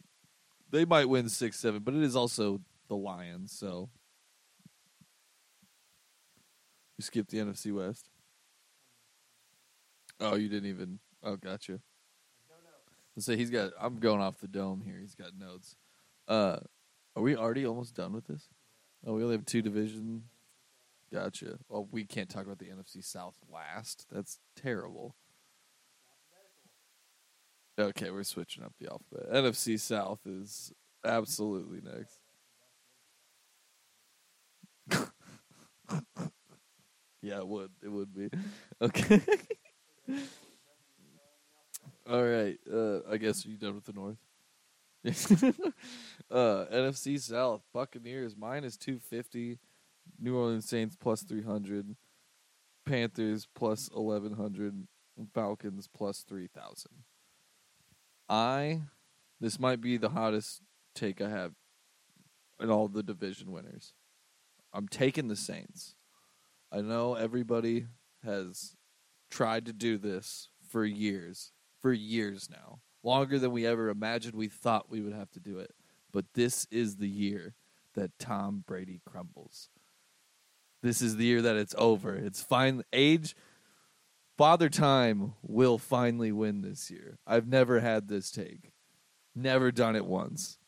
[0.70, 1.82] they might win six, seven.
[1.82, 3.90] But it is also the Lions, so
[6.96, 8.08] you skipped the NFC West.
[10.20, 10.98] Oh, you didn't even.
[11.22, 11.80] Oh, gotcha.
[13.14, 13.72] Let's say he's got.
[13.80, 14.98] I'm going off the dome here.
[15.00, 15.76] He's got notes.
[16.26, 16.58] Uh,
[17.16, 18.48] are we already almost done with this?
[19.06, 20.24] Oh, we only have two division.
[21.12, 21.58] Gotcha.
[21.68, 24.06] Well, we can't talk about the NFC South last.
[24.10, 25.14] That's terrible.
[27.78, 29.30] Okay, we're switching up the alphabet.
[29.32, 30.72] NFC South is
[31.04, 32.18] absolutely next.
[37.22, 37.70] yeah, it would.
[37.82, 38.28] It would be.
[38.80, 39.20] Okay.
[42.08, 42.58] All right.
[42.72, 44.16] Uh, I guess you done with the North.
[46.30, 49.58] uh, NFC South Buccaneers minus two fifty,
[50.18, 51.96] New Orleans Saints plus three hundred,
[52.86, 54.86] Panthers plus eleven hundred,
[55.34, 57.04] Falcons plus three thousand.
[58.28, 58.82] I,
[59.40, 60.62] this might be the hottest
[60.94, 61.52] take I have
[62.60, 63.94] in all the division winners.
[64.72, 65.94] I'm taking the Saints.
[66.70, 67.86] I know everybody
[68.24, 68.76] has
[69.30, 74.48] tried to do this for years, for years now longer than we ever imagined we
[74.48, 75.74] thought we would have to do it.
[76.12, 77.54] But this is the year
[77.94, 79.70] that Tom Brady crumbles.
[80.82, 82.14] This is the year that it's over.
[82.14, 82.82] It's fine.
[82.92, 83.34] Age,
[84.36, 87.18] Father Time will finally win this year.
[87.26, 88.70] I've never had this take,
[89.34, 90.58] never done it once.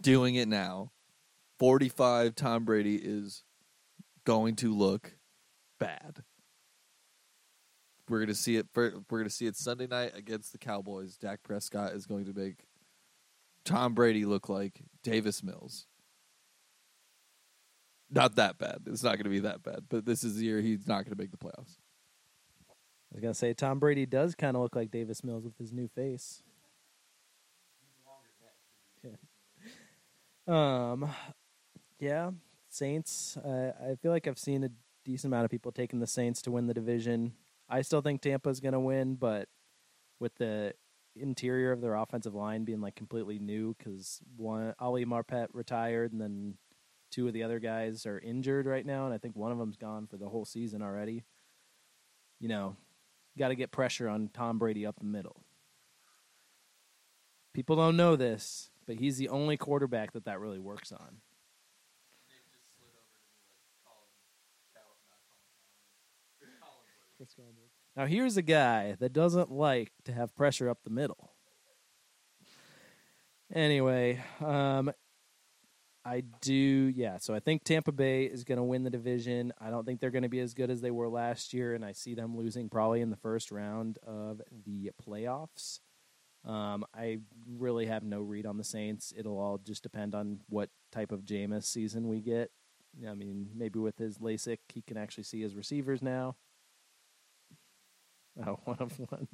[0.00, 0.92] Doing it now.
[1.58, 3.42] 45 Tom Brady is
[4.24, 5.14] going to look
[5.80, 6.22] bad.
[8.08, 8.68] We're to see it.
[8.72, 11.16] For, we're to see it Sunday night against the Cowboys.
[11.16, 12.64] Dak Prescott is going to make
[13.64, 15.86] Tom Brady look like Davis Mills.
[18.10, 18.78] Not that bad.
[18.86, 19.80] It's not going to be that bad.
[19.88, 21.76] But this is the year he's not going to make the playoffs.
[23.10, 25.72] I was gonna say Tom Brady does kind of look like Davis Mills with his
[25.72, 26.42] new face.
[29.02, 29.12] Yeah.
[30.46, 31.08] Um,
[31.98, 32.32] yeah,
[32.68, 33.38] Saints.
[33.38, 34.70] Uh, I feel like I've seen a
[35.06, 37.32] decent amount of people taking the Saints to win the division.
[37.68, 39.48] I still think Tampa's going to win, but
[40.20, 40.74] with the
[41.16, 46.20] interior of their offensive line being like completely new because one Ali Marpet retired and
[46.20, 46.54] then
[47.10, 49.76] two of the other guys are injured right now, and I think one of them's
[49.76, 51.24] gone for the whole season already.
[52.40, 52.76] You know,
[53.38, 55.42] got to get pressure on Tom Brady up the middle.
[57.54, 61.16] People don't know this, but he's the only quarterback that that really works on.
[67.96, 71.32] Now here's a guy that doesn't like to have pressure up the middle.
[73.52, 74.92] Anyway, um,
[76.08, 77.18] I do, yeah.
[77.18, 79.52] So I think Tampa Bay is going to win the division.
[79.60, 81.84] I don't think they're going to be as good as they were last year, and
[81.84, 85.80] I see them losing probably in the first round of the playoffs.
[86.46, 89.12] Um, I really have no read on the Saints.
[89.14, 92.52] It'll all just depend on what type of Jameis season we get.
[93.06, 96.36] I mean, maybe with his LASIK, he can actually see his receivers now.
[98.46, 99.26] Oh, one of one.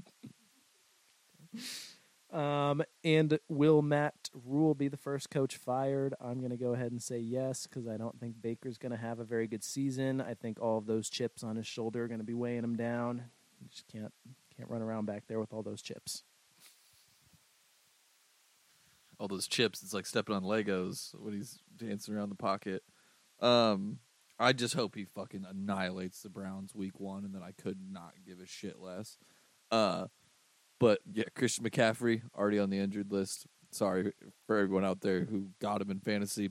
[2.34, 6.14] Um, and will Matt Rhule be the first coach fired?
[6.20, 8.98] I'm going to go ahead and say yes because I don't think Baker's going to
[8.98, 10.20] have a very good season.
[10.20, 12.76] I think all of those chips on his shoulder are going to be weighing him
[12.76, 13.22] down.
[13.60, 14.12] You just can't
[14.56, 16.24] can't run around back there with all those chips.
[19.20, 22.82] All those chips, it's like stepping on Legos when he's dancing around the pocket.
[23.40, 23.98] Um,
[24.40, 28.14] I just hope he fucking annihilates the Browns week one, and that I could not
[28.26, 29.18] give a shit less.
[29.70, 30.06] Uh,
[30.78, 33.46] but yeah, Christian McCaffrey already on the injured list.
[33.70, 34.12] Sorry
[34.46, 36.50] for everyone out there who got him in fantasy.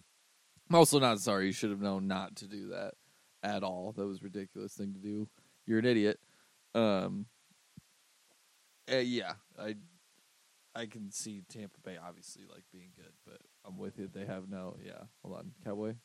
[0.70, 1.46] I'm also not sorry.
[1.46, 2.96] You should have known not to do that
[3.44, 3.94] at all.
[3.96, 5.28] That was a ridiculous thing to do.
[5.66, 6.20] You're an idiot.
[6.76, 7.28] Um,
[8.92, 9.76] uh, yeah, I
[10.76, 14.10] I can see Tampa Bay obviously like being good, but I'm with you.
[14.14, 14.76] They have no.
[14.84, 15.96] Yeah, hold on, Cowboy.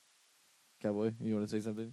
[0.82, 1.92] Cowboy, you want to say something?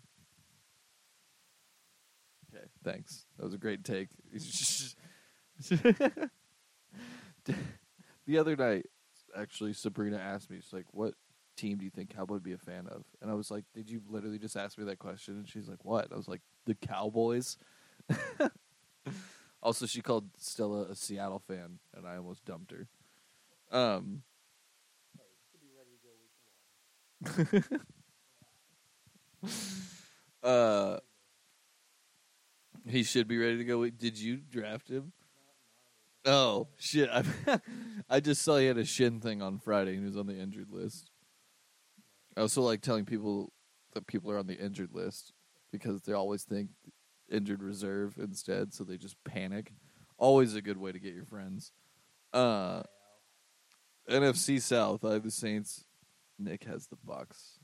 [2.54, 3.26] Okay, thanks.
[3.38, 4.10] That was a great take.
[8.26, 8.86] the other night,
[9.38, 11.14] actually, Sabrina asked me, she's like, "What
[11.56, 13.90] team do you think Cowboy would be a fan of?" And I was like, "Did
[13.90, 16.76] you literally just ask me that question?" And she's like, "What?" I was like, "The
[16.76, 17.58] Cowboys."
[19.64, 22.88] also, she called Stella a Seattle fan, and I almost dumped her.
[23.72, 24.24] Um.
[30.44, 31.00] uh,
[32.88, 33.90] he should be ready to go.
[33.90, 35.12] Did you draft him?
[36.26, 37.10] Oh shit!
[37.12, 37.24] I
[38.10, 40.38] I just saw he had a shin thing on Friday and he was on the
[40.38, 41.12] injured list.
[42.36, 43.54] I also like telling people
[43.94, 45.34] that people are on the injured list
[45.72, 46.70] because they always think
[47.32, 49.72] injured reserve instead, so they just panic.
[50.18, 51.72] Always a good way to get your friends.
[52.34, 52.84] Uh,
[54.10, 55.86] NFC South, I have the Saints.
[56.38, 57.60] Nick has the Bucks.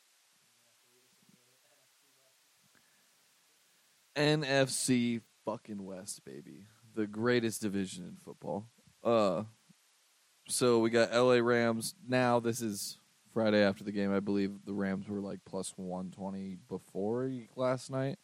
[4.15, 6.67] NFC fucking West, baby.
[6.95, 8.67] The greatest division in football.
[9.03, 9.43] Uh
[10.47, 11.95] so we got LA Rams.
[12.07, 12.97] Now this is
[13.33, 14.13] Friday after the game.
[14.13, 18.17] I believe the Rams were like plus 120 before last night.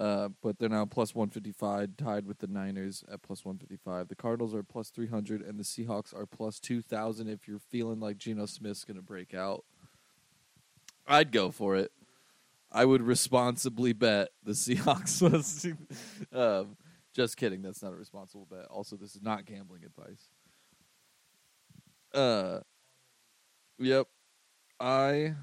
[0.00, 4.08] Uh, but they're now plus 155, tied with the Niners at plus 155.
[4.08, 8.16] The Cardinals are plus 300, and the Seahawks are plus 2,000 if you're feeling like
[8.16, 9.62] Geno Smith's going to break out.
[11.06, 11.92] I'd go for it.
[12.72, 15.66] I would responsibly bet the Seahawks was.
[16.32, 16.78] um,
[17.20, 17.60] just kidding.
[17.60, 18.66] That's not a responsible bet.
[18.70, 20.30] Also, this is not gambling advice.
[22.14, 22.60] Uh,
[23.78, 24.06] yep.
[24.80, 25.34] I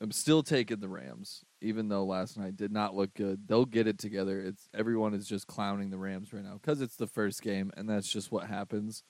[0.00, 3.48] am still taking the Rams, even though last night did not look good.
[3.48, 4.40] They'll get it together.
[4.40, 7.90] It's everyone is just clowning the Rams right now because it's the first game, and
[7.90, 9.02] that's just what happens.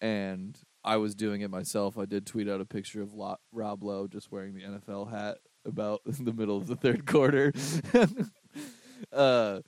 [0.00, 1.98] And I was doing it myself.
[1.98, 3.14] I did tweet out a picture of
[3.52, 7.52] Rob Lowe just wearing the NFL hat about in the middle of the third quarter.
[9.12, 9.60] uh,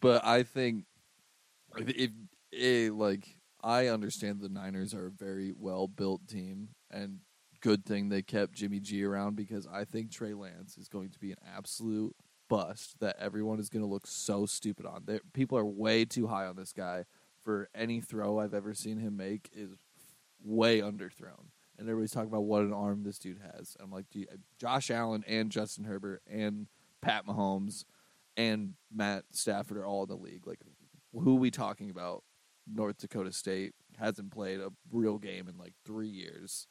[0.00, 0.84] but I think
[1.78, 2.10] if, if
[2.52, 7.18] a like I understand the Niners are a very well built team and
[7.60, 11.18] good thing they kept Jimmy G around because I think Trey Lance is going to
[11.18, 12.14] be an absolute
[12.48, 15.02] bust that everyone is going to look so stupid on.
[15.04, 17.04] They're, people are way too high on this guy
[17.42, 19.70] for any throw I've ever seen him make is
[20.44, 21.50] way underthrown.
[21.78, 23.76] And everybody's talking about what an arm this dude has.
[23.80, 24.26] I'm like, you,
[24.58, 26.68] Josh Allen and Justin Herbert and
[27.02, 27.84] Pat Mahomes
[28.36, 30.46] and Matt Stafford are all in the league.
[30.46, 30.60] Like,
[31.22, 32.22] who are we talking about?
[32.72, 36.66] North Dakota State hasn't played a real game in like three years.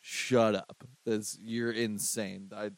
[0.00, 0.84] Shut up!
[1.04, 2.50] This you're insane.
[2.54, 2.70] I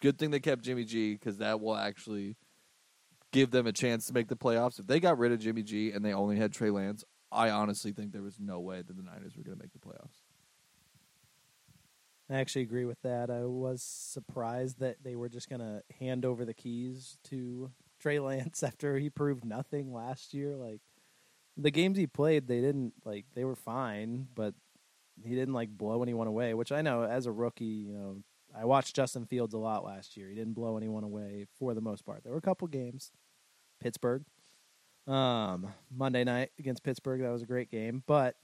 [0.00, 2.36] good thing they kept Jimmy G because that will actually
[3.32, 4.78] give them a chance to make the playoffs.
[4.78, 7.92] If they got rid of Jimmy G and they only had Trey Lance, I honestly
[7.92, 10.22] think there was no way that the Niners were going to make the playoffs.
[12.30, 13.30] I actually agree with that.
[13.30, 17.70] I was surprised that they were just going to hand over the keys to
[18.00, 20.56] Trey Lance after he proved nothing last year.
[20.56, 20.80] Like
[21.56, 24.54] the games he played, they didn't like they were fine, but
[25.22, 26.54] he didn't like blow anyone away.
[26.54, 28.22] Which I know as a rookie, you know,
[28.56, 30.28] I watched Justin Fields a lot last year.
[30.28, 32.22] He didn't blow anyone away for the most part.
[32.22, 33.12] There were a couple games,
[33.80, 34.24] Pittsburgh,
[35.06, 37.20] um, Monday night against Pittsburgh.
[37.22, 38.36] That was a great game, but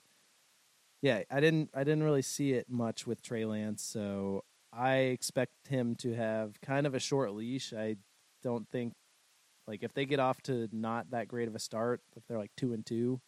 [1.03, 5.69] yeah, I didn't I didn't really see it much with Trey Lance, so I expect
[5.69, 7.73] him to have kind of a short leash.
[7.73, 7.97] I
[8.43, 8.95] don't think
[9.67, 12.53] like if they get off to not that great of a start, if they're like
[12.57, 13.21] two and two,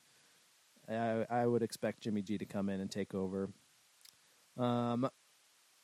[0.89, 3.49] I, I would expect Jimmy G to come in and take over.
[4.57, 5.09] Um,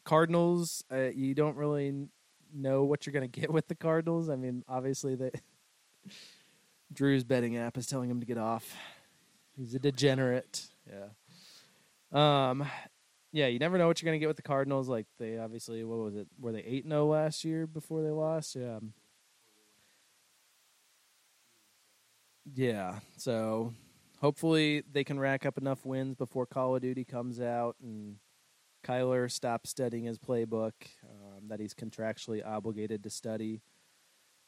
[0.04, 2.08] Cardinals, uh, you don't really
[2.52, 4.28] know what you're going to get with the Cardinals.
[4.28, 5.32] I mean, obviously the
[6.92, 8.76] Drew's betting app is telling him to get off.
[9.56, 10.66] He's a degenerate.
[10.88, 11.08] Yeah.
[12.12, 12.66] Um,
[13.32, 14.88] yeah, you never know what you're gonna get with the Cardinals.
[14.88, 16.26] Like they obviously, what was it?
[16.38, 18.54] Were they eight zero last year before they lost?
[18.54, 18.78] Yeah.
[22.44, 23.00] Yeah.
[23.16, 23.74] So
[24.20, 28.16] hopefully they can rack up enough wins before Call of Duty comes out and
[28.84, 30.72] Kyler stops studying his playbook
[31.04, 33.62] um, that he's contractually obligated to study.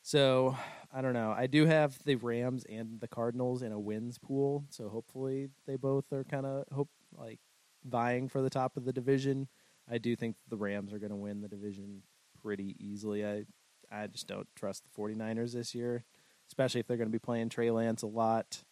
[0.02, 0.56] So
[0.92, 1.34] I don't know.
[1.36, 5.76] I do have the Rams and the Cardinals in a wins pool, so hopefully they
[5.76, 7.40] both are kind of hope like
[7.84, 9.48] vying for the top of the division.
[9.90, 12.02] I do think the Rams are going to win the division
[12.42, 13.24] pretty easily.
[13.24, 13.44] I
[13.90, 16.04] I just don't trust the 49ers this year,
[16.48, 18.62] especially if they're going to be playing Trey Lance a lot.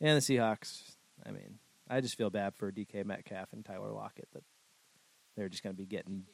[0.00, 0.94] And the Seahawks,
[1.26, 4.44] I mean, I just feel bad for DK Metcalf and Tyler Lockett that
[5.36, 6.24] they're just going to be getting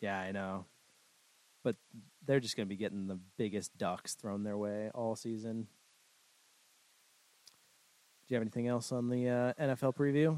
[0.00, 0.66] Yeah, I know.
[1.64, 1.76] But
[2.26, 5.68] they're just going to be getting the biggest ducks thrown their way all season.
[8.26, 10.36] Do you have anything else on the uh, NFL preview?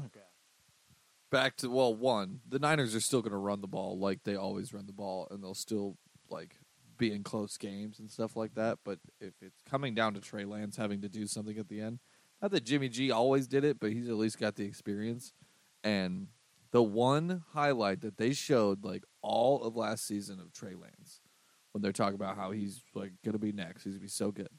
[1.31, 4.35] Back to well, one, the Niners are still going to run the ball like they
[4.35, 5.97] always run the ball, and they'll still
[6.29, 6.55] like
[6.97, 8.79] be in close games and stuff like that.
[8.83, 11.99] But if it's coming down to Trey Lance having to do something at the end,
[12.41, 15.33] not that Jimmy G always did it, but he's at least got the experience.
[15.83, 16.27] And
[16.71, 21.21] the one highlight that they showed like all of last season of Trey Lance
[21.71, 24.49] when they're talking about how he's like gonna be next, he's gonna be so good.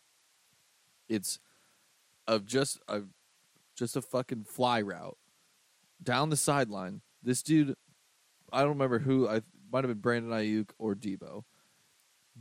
[1.09, 1.39] It's
[2.27, 3.03] of just a
[3.77, 5.19] just a fucking fly route
[6.03, 7.03] down the sideline.
[7.23, 7.75] This dude,
[8.53, 9.29] I don't remember who.
[9.29, 11.45] I might have been Brandon Aiyuk or Deebo.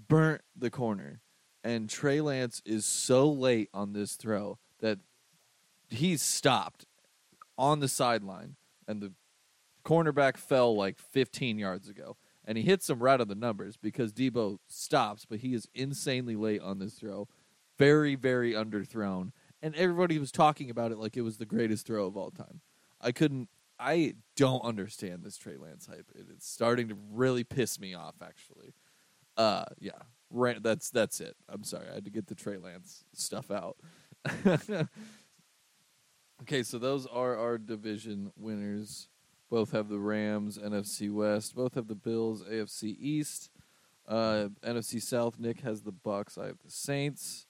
[0.07, 1.21] Burnt the corner,
[1.63, 4.99] and Trey Lance is so late on this throw that
[5.89, 6.85] he's stopped
[7.57, 8.55] on the sideline,
[8.87, 9.13] and the
[9.83, 14.13] cornerback fell like 15 yards ago, and he hits him right on the numbers because
[14.13, 17.27] Deebo stops, but he is insanely late on this throw,
[17.77, 19.31] very very underthrown,
[19.61, 22.61] and everybody was talking about it like it was the greatest throw of all time.
[23.01, 23.49] I couldn't.
[23.77, 26.09] I don't understand this Trey Lance hype.
[26.15, 28.15] It is starting to really piss me off.
[28.21, 28.73] Actually,
[29.37, 29.91] uh, yeah,
[30.29, 31.35] Ran- that's that's it.
[31.49, 33.77] I'm sorry, I had to get the Trey Lance stuff out.
[36.41, 39.09] okay, so those are our division winners.
[39.49, 41.55] Both have the Rams, NFC West.
[41.55, 43.51] Both have the Bills, AFC East.
[44.07, 46.37] Uh, NFC South, Nick has the Bucks.
[46.37, 47.47] I have the Saints.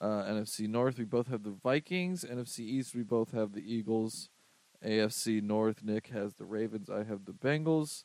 [0.00, 2.24] Uh, NFC North, we both have the Vikings.
[2.24, 4.28] NFC East, we both have the Eagles.
[4.84, 6.90] AFC North, Nick has the Ravens.
[6.90, 8.04] I have the Bengals.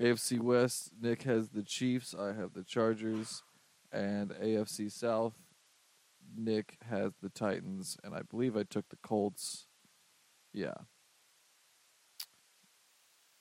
[0.00, 2.14] AFC West, Nick has the Chiefs.
[2.14, 3.42] I have the Chargers.
[3.92, 5.34] And AFC South,
[6.36, 7.96] Nick has the Titans.
[8.02, 9.66] And I believe I took the Colts.
[10.52, 10.74] Yeah.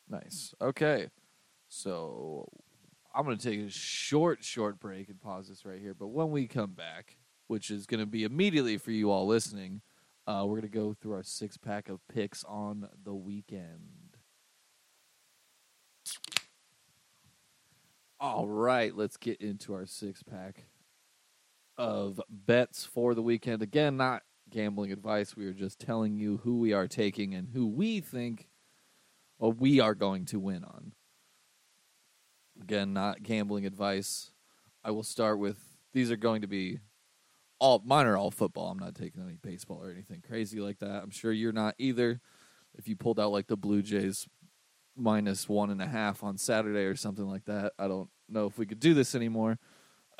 [0.08, 0.54] Nice.
[0.62, 1.08] Okay.
[1.70, 2.48] So
[3.16, 5.96] I'm going to take a short, short break and pause this right here.
[5.96, 9.82] But when we come back, which is going to be immediately for you all listening,
[10.28, 14.18] uh, we're going to go through our six pack of picks on the weekend.
[18.24, 20.64] All right, let's get into our six pack
[21.78, 23.62] of bets for the weekend.
[23.62, 25.36] Again, not gambling advice.
[25.36, 28.48] We are just telling you who we are taking and who we think
[29.40, 30.94] or we are going to win on.
[32.62, 34.32] Again, not gambling advice.
[34.86, 35.58] I will start with
[35.92, 36.80] these are going to be
[37.60, 38.72] all mine are all football.
[38.72, 41.04] I'm not taking any baseball or anything crazy like that.
[41.04, 42.22] I'm sure you're not either.
[42.78, 44.30] If you pulled out like the Blue Jays
[44.96, 48.58] minus one and a half on Saturday or something like that, I don't know if
[48.58, 49.60] we could do this anymore.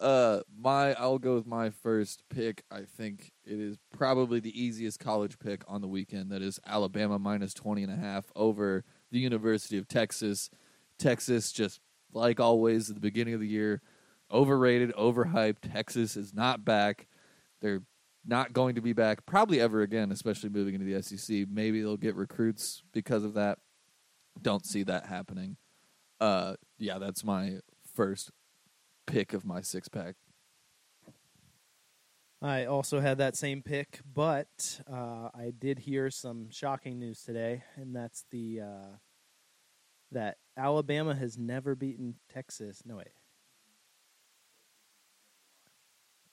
[0.00, 2.64] uh, my I'll go with my first pick.
[2.70, 6.30] I think it is probably the easiest college pick on the weekend.
[6.30, 10.50] That is Alabama minus 20 and a half over the University of Texas.
[10.98, 11.80] Texas just
[12.12, 13.82] like always at the beginning of the year,
[14.30, 15.72] overrated, overhyped.
[15.72, 17.06] Texas is not back.
[17.60, 17.82] They're
[18.26, 21.46] not going to be back probably ever again, especially moving into the SEC.
[21.50, 23.58] Maybe they'll get recruits because of that.
[24.40, 25.56] Don't see that happening.
[26.20, 27.58] Uh, yeah, that's my
[27.94, 28.30] first
[29.06, 30.16] pick of my six pack.
[32.42, 37.64] I also had that same pick, but uh, I did hear some shocking news today,
[37.76, 38.96] and that's the uh,
[40.12, 42.82] that Alabama has never beaten Texas.
[42.84, 43.12] No way.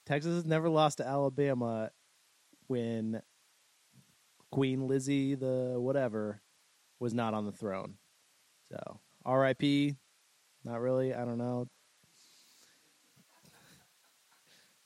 [0.06, 1.90] Texas has never lost to Alabama
[2.66, 3.22] when
[4.50, 6.40] Queen Lizzie the whatever
[6.98, 7.94] was not on the throne.
[8.70, 9.96] So R.I.P.
[10.64, 11.14] Not really.
[11.14, 11.66] I don't know.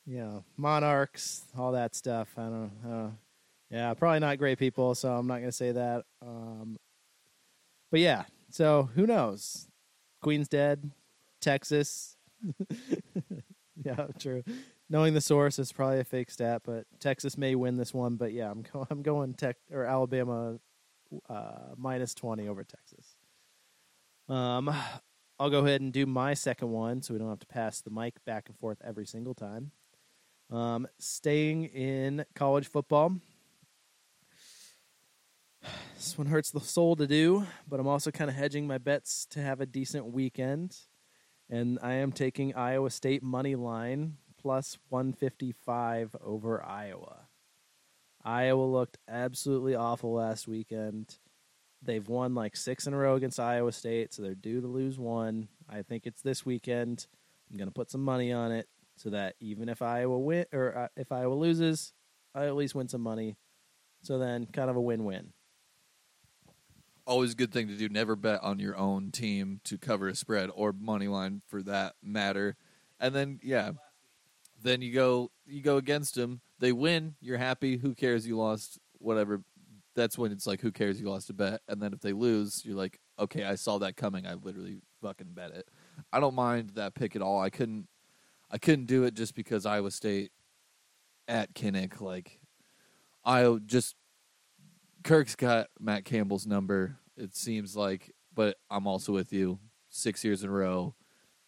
[0.06, 2.28] Yeah, monarchs, all that stuff.
[2.36, 2.70] I don't.
[2.84, 3.12] know.
[3.70, 4.94] yeah, probably not great people.
[4.94, 6.04] So I'm not going to say that.
[6.22, 6.76] Um,
[7.90, 9.66] but yeah, so who knows?
[10.22, 10.90] Queen's dead.
[11.40, 12.16] Texas.
[13.84, 14.44] yeah, true.
[14.88, 18.16] Knowing the source, is probably a fake stat, but Texas may win this one.
[18.16, 20.58] But yeah, I'm I'm going Tech or Alabama
[21.28, 23.16] uh, minus twenty over Texas.
[24.28, 24.74] Um,
[25.38, 27.90] I'll go ahead and do my second one, so we don't have to pass the
[27.90, 29.70] mic back and forth every single time.
[30.50, 33.16] Um, staying in college football.
[35.96, 39.26] This one hurts the soul to do, but I'm also kind of hedging my bets
[39.30, 40.76] to have a decent weekend.
[41.50, 47.26] And I am taking Iowa State money line plus 155 over Iowa.
[48.24, 51.18] Iowa looked absolutely awful last weekend.
[51.82, 55.00] They've won like six in a row against Iowa State, so they're due to lose
[55.00, 55.48] one.
[55.68, 57.08] I think it's this weekend.
[57.50, 60.78] I'm going to put some money on it so that even if Iowa win or
[60.78, 61.92] uh, if Iowa loses,
[62.32, 63.36] I at least win some money.
[64.02, 65.32] So then, kind of a win-win.
[67.04, 67.88] Always a good thing to do.
[67.88, 71.94] Never bet on your own team to cover a spread or money line for that
[72.00, 72.54] matter.
[73.00, 73.72] And then, yeah,
[74.62, 76.40] then you go you go against them.
[76.58, 77.14] They win.
[77.20, 77.76] You're happy.
[77.76, 78.26] Who cares?
[78.26, 78.78] You lost.
[78.98, 79.42] Whatever.
[79.94, 81.00] That's when it's like, who cares?
[81.00, 81.60] You lost a bet.
[81.68, 84.26] And then if they lose, you're like, okay, I saw that coming.
[84.26, 85.68] I literally fucking bet it.
[86.12, 87.40] I don't mind that pick at all.
[87.40, 87.88] I couldn't.
[88.50, 90.30] I couldn't do it just because Iowa State
[91.26, 92.00] at Kinnick.
[92.00, 92.38] Like,
[93.24, 93.96] I just
[95.02, 96.96] Kirk's got Matt Campbell's number.
[97.16, 99.58] It seems like, but I'm also with you.
[99.88, 100.94] Six years in a row,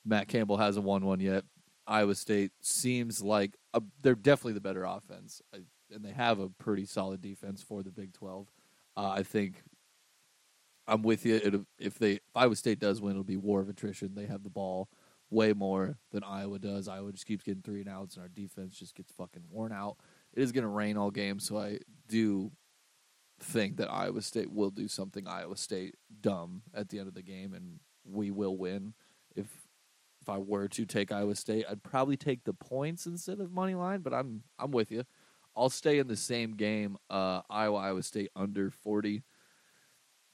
[0.05, 1.45] Matt Campbell hasn't won one yet.
[1.89, 6.85] Iowa State seems like a, they're definitely the better offense, and they have a pretty
[6.85, 8.49] solid defense for the Big Twelve.
[8.97, 9.63] Uh, I think
[10.87, 11.41] I'm with you.
[11.43, 14.15] It'll, if they if Iowa State does win, it'll be war of attrition.
[14.15, 14.89] They have the ball
[15.31, 16.89] way more than Iowa does.
[16.89, 19.97] Iowa just keeps getting three and outs, and our defense just gets fucking worn out.
[20.35, 22.53] It is going to rain all game, so I do
[23.41, 27.23] think that Iowa State will do something Iowa State dumb at the end of the
[27.23, 28.95] game, and we will win.
[30.29, 33.75] If I were to take Iowa State, I'd probably take the points instead of money
[33.75, 34.01] line.
[34.01, 35.05] But I'm I'm with you.
[35.57, 36.99] I'll stay in the same game.
[37.09, 39.23] Uh, Iowa Iowa State under forty.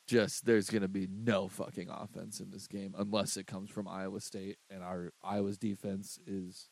[0.09, 3.87] Just there's going to be no fucking offense in this game unless it comes from
[3.87, 6.71] Iowa State, and our Iowa's defense is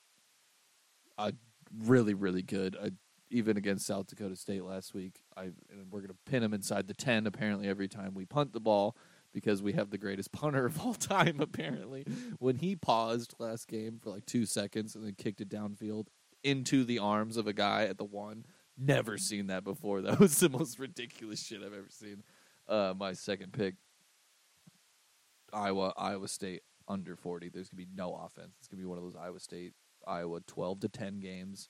[1.17, 1.31] uh,
[1.79, 2.77] really really good.
[2.83, 2.91] I,
[3.31, 5.21] even against South Dakota State last week.
[5.37, 8.53] I and we're going to pin them inside the 10 apparently every time we punt
[8.53, 8.97] the ball
[9.33, 12.05] because we have the greatest punter of all time apparently.
[12.39, 16.07] When he paused last game for like 2 seconds and then kicked it downfield
[16.43, 18.45] into the arms of a guy at the 1.
[18.79, 20.01] Never seen that before.
[20.03, 22.23] That was the most ridiculous shit I've ever seen.
[22.69, 23.75] Uh, my second pick
[25.53, 27.51] Iowa Iowa State under 40.
[27.51, 28.57] There's going to be no offense.
[28.59, 29.75] It's going to be one of those Iowa State
[30.07, 31.69] Iowa 12 to 10 games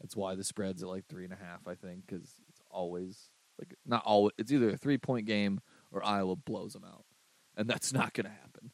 [0.00, 3.30] that's why the spread's at like three and a half, I think, because it's always
[3.58, 4.32] like not always.
[4.38, 5.60] It's either a three point game
[5.94, 7.04] or Iowa blows them out,
[7.56, 8.72] and that's not going to happen.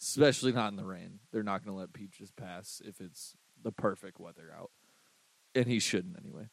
[0.00, 1.20] Especially not in the rain.
[1.32, 4.70] They're not going to let Peaches pass if it's the perfect weather out,
[5.54, 6.48] and he shouldn't anyway.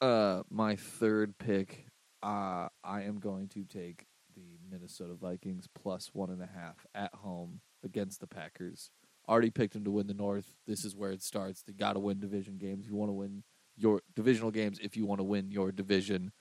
[0.00, 1.86] Uh, my third pick,
[2.22, 7.12] uh, I am going to take the Minnesota Vikings plus one and a half at
[7.14, 8.90] home against the Packers
[9.28, 10.54] already picked them to win the North.
[10.66, 11.62] This is where it starts.
[11.62, 12.86] They got to win division games.
[12.86, 13.42] You want to win
[13.76, 16.32] your divisional games if you want to win your division.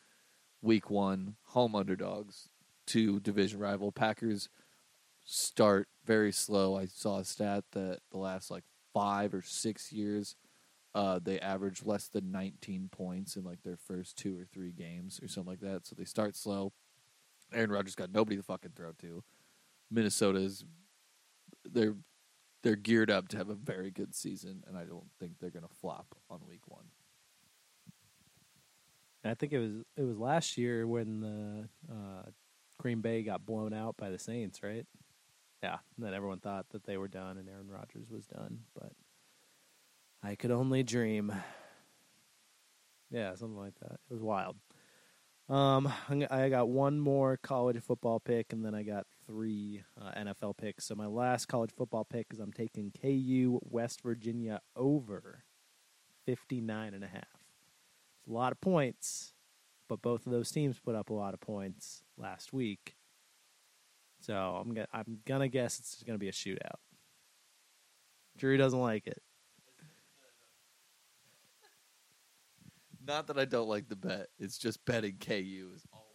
[0.61, 2.49] Week one, home underdogs
[2.87, 4.49] to division rival Packers
[5.23, 6.77] start very slow.
[6.77, 8.63] I saw a stat that the last like
[8.93, 10.35] five or six years,
[10.95, 15.19] uh, they average less than 19 points in like their first two or three games
[15.21, 15.85] or something like that.
[15.85, 16.71] So they start slow.
[17.53, 19.23] Aaron Rodgers got nobody to fucking throw to.
[19.91, 20.65] Minnesota's
[21.69, 21.95] they're
[22.63, 25.67] they're geared up to have a very good season, and I don't think they're going
[25.67, 26.85] to flop on week one.
[29.23, 32.29] I think it was it was last year when the uh,
[32.77, 34.85] Green Bay got blown out by the Saints, right?
[35.63, 38.91] Yeah, and then everyone thought that they were done and Aaron Rodgers was done, but
[40.23, 41.33] I could only dream.
[43.09, 43.93] Yeah, something like that.
[44.09, 44.57] It was wild.
[45.49, 45.91] Um,
[46.29, 50.85] I got one more college football pick, and then I got three uh, NFL picks.
[50.85, 55.45] So my last college football pick is I'm taking KU West Virginia over
[56.25, 57.23] 59 and a half.
[58.19, 59.33] It's a lot of points,
[59.87, 62.95] but both of those teams put up a lot of points last week.
[64.21, 66.79] So I'm gonna I'm gonna guess it's gonna be a shootout.
[68.37, 69.21] Drew doesn't like it.
[73.05, 74.27] Not that I don't like the bet.
[74.37, 76.07] It's just betting KU is always.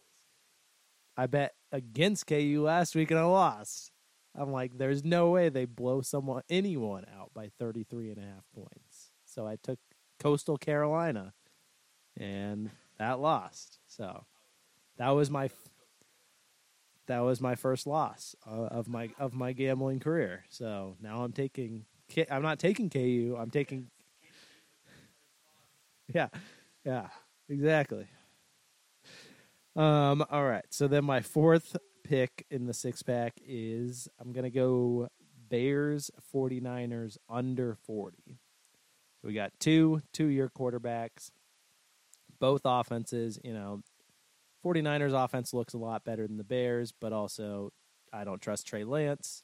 [1.16, 3.90] I bet against KU last week and I lost.
[4.34, 8.44] I'm like, there's no way they blow someone anyone out by 33 and a half
[8.55, 9.12] points.
[9.26, 9.78] So I took
[10.18, 11.34] Coastal Carolina,
[12.16, 13.78] and that lost.
[13.86, 14.24] So
[14.98, 15.50] that was my
[17.07, 20.44] that was my first loss uh, of my of my gambling career.
[20.48, 21.84] So now I'm taking
[22.30, 23.36] I'm not taking KU.
[23.38, 23.88] I'm taking
[26.14, 26.28] yeah,
[26.84, 27.09] yeah,
[27.48, 28.07] exactly.
[29.74, 30.64] Um, all right.
[30.70, 35.09] So then my fourth pick in the six pack is I'm gonna go
[35.48, 38.16] Bears 49ers under 40.
[38.26, 41.30] So we got two two year quarterbacks,
[42.38, 43.82] both offenses, you know,
[44.64, 47.72] 49ers offense looks a lot better than the Bears, but also
[48.12, 49.42] I don't trust Trey Lance.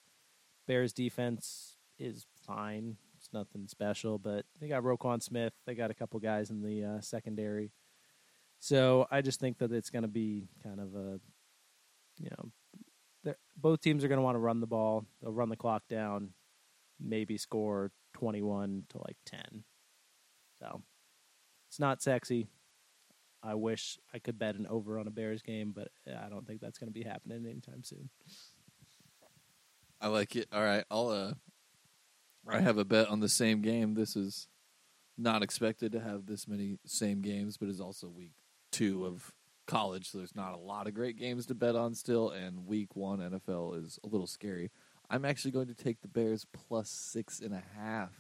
[0.67, 2.97] Bears defense is fine.
[3.17, 5.53] It's nothing special, but they got Roquan Smith.
[5.67, 7.73] They got a couple guys in the uh, secondary.
[8.61, 11.21] So I just think that it's going to be kind of a,
[12.19, 15.05] you know, both teams are going to want to run the ball.
[15.21, 16.31] They'll run the clock down,
[17.01, 19.65] maybe score 21 to like 10.
[20.61, 20.83] So
[21.69, 22.49] it's not sexy.
[23.43, 26.61] I wish I could bet an over on a Bears game, but I don't think
[26.61, 28.11] that's going to be happening anytime soon.
[30.01, 30.49] I like it.
[30.53, 31.09] All right, I'll.
[31.09, 31.33] Uh,
[32.51, 33.95] I have a bet on the same game.
[33.95, 34.49] This is
[35.19, 38.33] not expected to have this many same games, but is also week
[38.71, 39.33] two of
[39.67, 42.31] college, so there's not a lot of great games to bet on still.
[42.31, 44.71] And week one NFL is a little scary.
[45.11, 48.13] I'm actually going to take the Bears plus six and a half.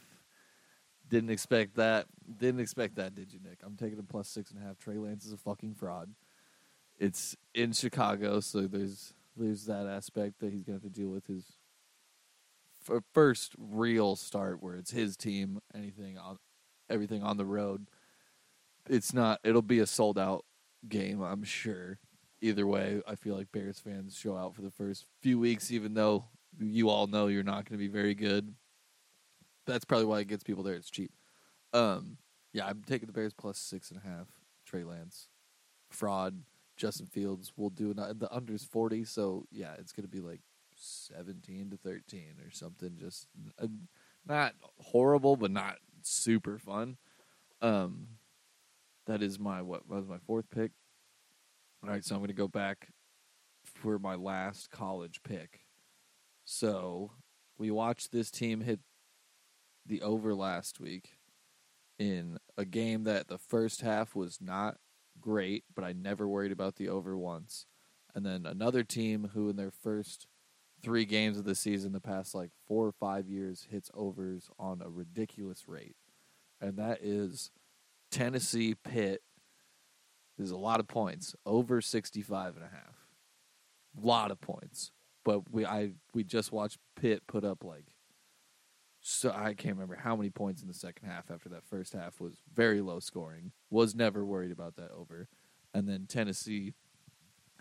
[1.09, 2.06] Didn't expect that.
[2.38, 3.59] Didn't expect that, did you, Nick?
[3.62, 4.78] I'm taking a plus six and a half.
[4.78, 6.14] Trey Lance is a fucking fraud.
[6.98, 11.26] It's in Chicago, so there's there's that aspect that he's gonna have to deal with
[11.26, 11.44] his
[13.12, 15.61] first real start where it's his team.
[15.74, 16.38] Anything on
[16.90, 17.88] everything on the road.
[18.88, 19.40] It's not.
[19.44, 20.44] It'll be a sold out
[20.88, 21.98] game, I'm sure.
[22.40, 25.94] Either way, I feel like Bears fans show out for the first few weeks, even
[25.94, 26.24] though
[26.59, 28.54] you all know you're not going to be very good
[29.73, 30.75] that's probably why it gets people there.
[30.75, 31.12] It's cheap.
[31.73, 32.19] Um,
[32.53, 34.29] yeah, I'm taking the Bears plus six and a half.
[34.66, 35.29] Trey Lance,
[35.91, 36.43] fraud.
[36.77, 40.41] Justin Fields will do the unders forty, so yeah, it's gonna be like
[40.77, 42.97] seventeen to thirteen or something.
[42.97, 43.27] Just
[43.61, 43.66] uh,
[44.27, 46.97] not horrible, but not super fun.
[47.61, 48.07] Um,
[49.07, 50.71] that is my what was my fourth pick.
[51.83, 52.91] All right, so I'm gonna go back
[53.64, 55.61] for my last college pick.
[56.45, 57.11] So
[57.59, 58.81] we watched this team hit
[59.89, 61.18] the over last week
[61.99, 64.76] in a game that the first half was not
[65.20, 67.66] great, but I never worried about the over once.
[68.14, 70.26] And then another team who, in their first
[70.82, 74.80] three games of the season, the past like four or five years, hits overs on
[74.80, 75.97] a ridiculous rate.
[76.61, 77.51] And that is
[78.11, 79.22] Tennessee Pitt.
[80.36, 83.07] There's a lot of points, over 65 and a half.
[84.01, 84.93] A lot of points.
[85.24, 87.84] But we I we just watched Pitt put up like
[89.11, 92.20] so I can't remember how many points in the second half after that first half
[92.20, 93.52] was very low scoring.
[93.70, 95.28] Was never worried about that over.
[95.72, 96.74] And then Tennessee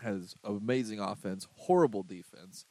[0.00, 2.66] has amazing offense, horrible defense.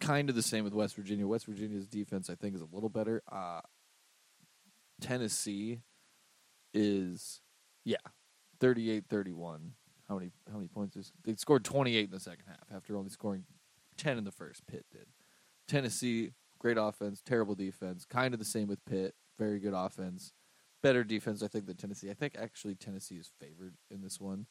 [0.00, 1.26] Kind of the same with West Virginia.
[1.26, 3.20] West Virginia's defense I think is a little better.
[3.30, 3.62] Uh,
[5.00, 5.80] Tennessee
[6.72, 7.40] is
[7.84, 7.96] yeah,
[8.60, 9.70] 38-31.
[10.08, 13.10] How many how many points is they scored 28 in the second half after only
[13.10, 13.42] scoring
[13.96, 14.68] 10 in the first.
[14.68, 15.06] Pitt did.
[15.66, 16.30] Tennessee
[16.64, 18.06] Great offense, terrible defense.
[18.06, 19.14] Kind of the same with Pitt.
[19.38, 20.32] Very good offense.
[20.82, 22.08] Better defense, I think, than Tennessee.
[22.08, 24.46] I think actually Tennessee is favored in this one,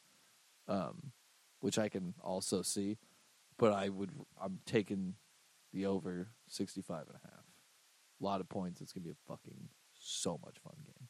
[0.68, 1.12] um,
[1.62, 3.00] which I can also see.
[3.58, 5.16] But I would, I'm taking
[5.74, 7.46] the over 65 and a half.
[8.22, 8.80] A lot of points.
[8.80, 9.70] It's to be a fucking
[10.00, 11.08] so much fun game.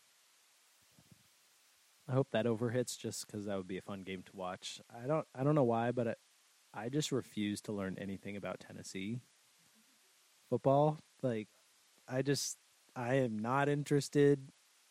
[2.07, 4.79] I hope that over hits just because that would be a fun game to watch.
[4.89, 6.15] I don't I don't know why, but I,
[6.73, 9.19] I just refuse to learn anything about Tennessee
[10.53, 10.99] football.
[11.23, 11.47] Like,
[12.07, 12.57] I just
[12.95, 14.39] I am not interested.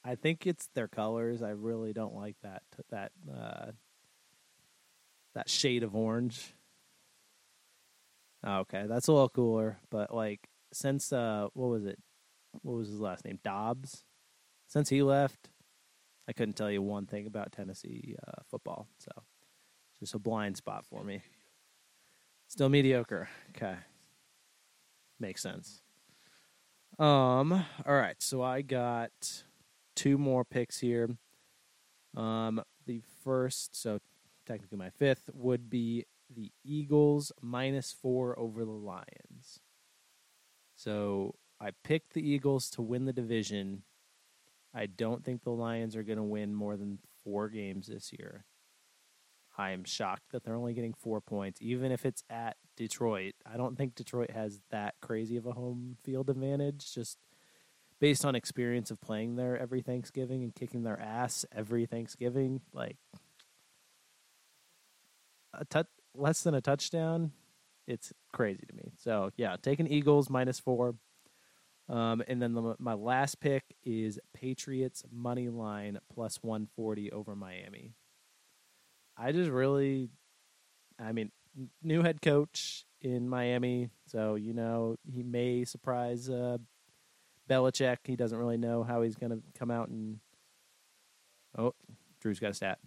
[0.05, 1.41] I think it's their colors.
[1.41, 3.71] I really don't like that that uh,
[5.37, 6.55] that shade of orange.
[8.45, 9.79] Okay, that's a little cooler.
[9.89, 12.01] But like since uh, what was it?
[12.63, 13.39] What was his last name?
[13.45, 14.05] Dobbs.
[14.67, 15.51] Since he left,
[16.27, 18.89] I couldn't tell you one thing about Tennessee uh, football.
[18.99, 19.13] So
[20.01, 21.23] just a blind spot for me.
[22.49, 23.29] Still mediocre.
[23.51, 23.77] Okay.
[25.23, 25.81] Makes sense.
[26.99, 27.53] Um,
[27.87, 29.45] all right, so I got
[29.95, 31.11] two more picks here.
[32.17, 34.01] Um, the first, so
[34.47, 39.61] technically my fifth, would be the Eagles minus four over the Lions.
[40.75, 43.85] So I picked the Eagles to win the division.
[44.75, 48.45] I don't think the Lions are going to win more than four games this year.
[49.57, 53.35] I am shocked that they're only getting four points, even if it's at Detroit.
[53.51, 57.19] I don't think Detroit has that crazy of a home field advantage, just
[58.01, 62.61] based on experience of playing there every Thanksgiving and kicking their ass every Thanksgiving.
[62.73, 62.97] Like
[65.55, 67.33] a t- less than a touchdown,
[67.87, 68.93] it's crazy to me.
[68.99, 70.95] So yeah, taking Eagles minus four.
[71.89, 77.93] Um, and then the, my last pick is Patriots money line plus 140 over Miami.
[79.17, 80.09] I just really,
[80.99, 81.31] I mean,
[81.83, 86.59] new head coach in Miami, so you know he may surprise uh,
[87.49, 87.99] Belichick.
[88.05, 90.21] He doesn't really know how he's going to come out and.
[91.57, 91.75] Oh,
[92.21, 92.79] Drew's got a stat.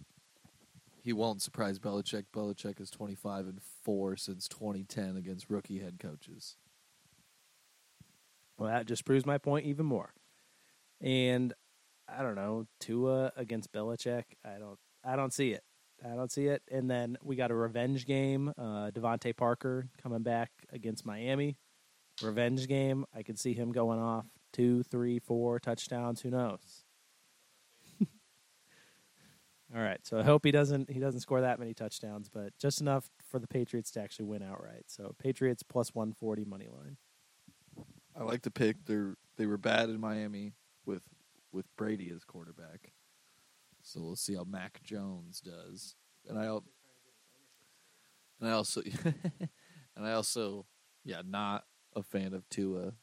[1.02, 2.24] He won't surprise Belichick.
[2.34, 6.56] Belichick is 25 and 4 since 2010 against rookie head coaches.
[8.58, 10.14] Well, that just proves my point even more.
[11.00, 11.52] And
[12.08, 14.24] I don't know, Tua against Belichick.
[14.44, 15.62] I don't, I don't see it.
[16.04, 16.62] I don't see it.
[16.70, 18.52] And then we got a revenge game.
[18.58, 21.56] Uh, DeVante Parker coming back against Miami.
[22.22, 23.04] Revenge game.
[23.14, 26.20] I could see him going off two, three, four touchdowns.
[26.22, 26.84] Who knows?
[29.74, 30.00] All right.
[30.02, 33.38] So I hope he doesn't he doesn't score that many touchdowns, but just enough for
[33.38, 34.84] the Patriots to actually win outright.
[34.86, 36.96] So Patriots plus one forty money line.
[38.18, 38.86] I like to pick.
[38.86, 38.98] They
[39.36, 40.52] they were bad in Miami
[40.86, 41.02] with
[41.52, 42.92] with Brady as quarterback.
[43.86, 45.94] So we'll see how Mac Jones does.
[46.28, 46.46] And I
[48.40, 48.82] and I also
[49.96, 50.66] and I also
[51.04, 51.64] yeah, not
[51.94, 52.94] a fan of Tua.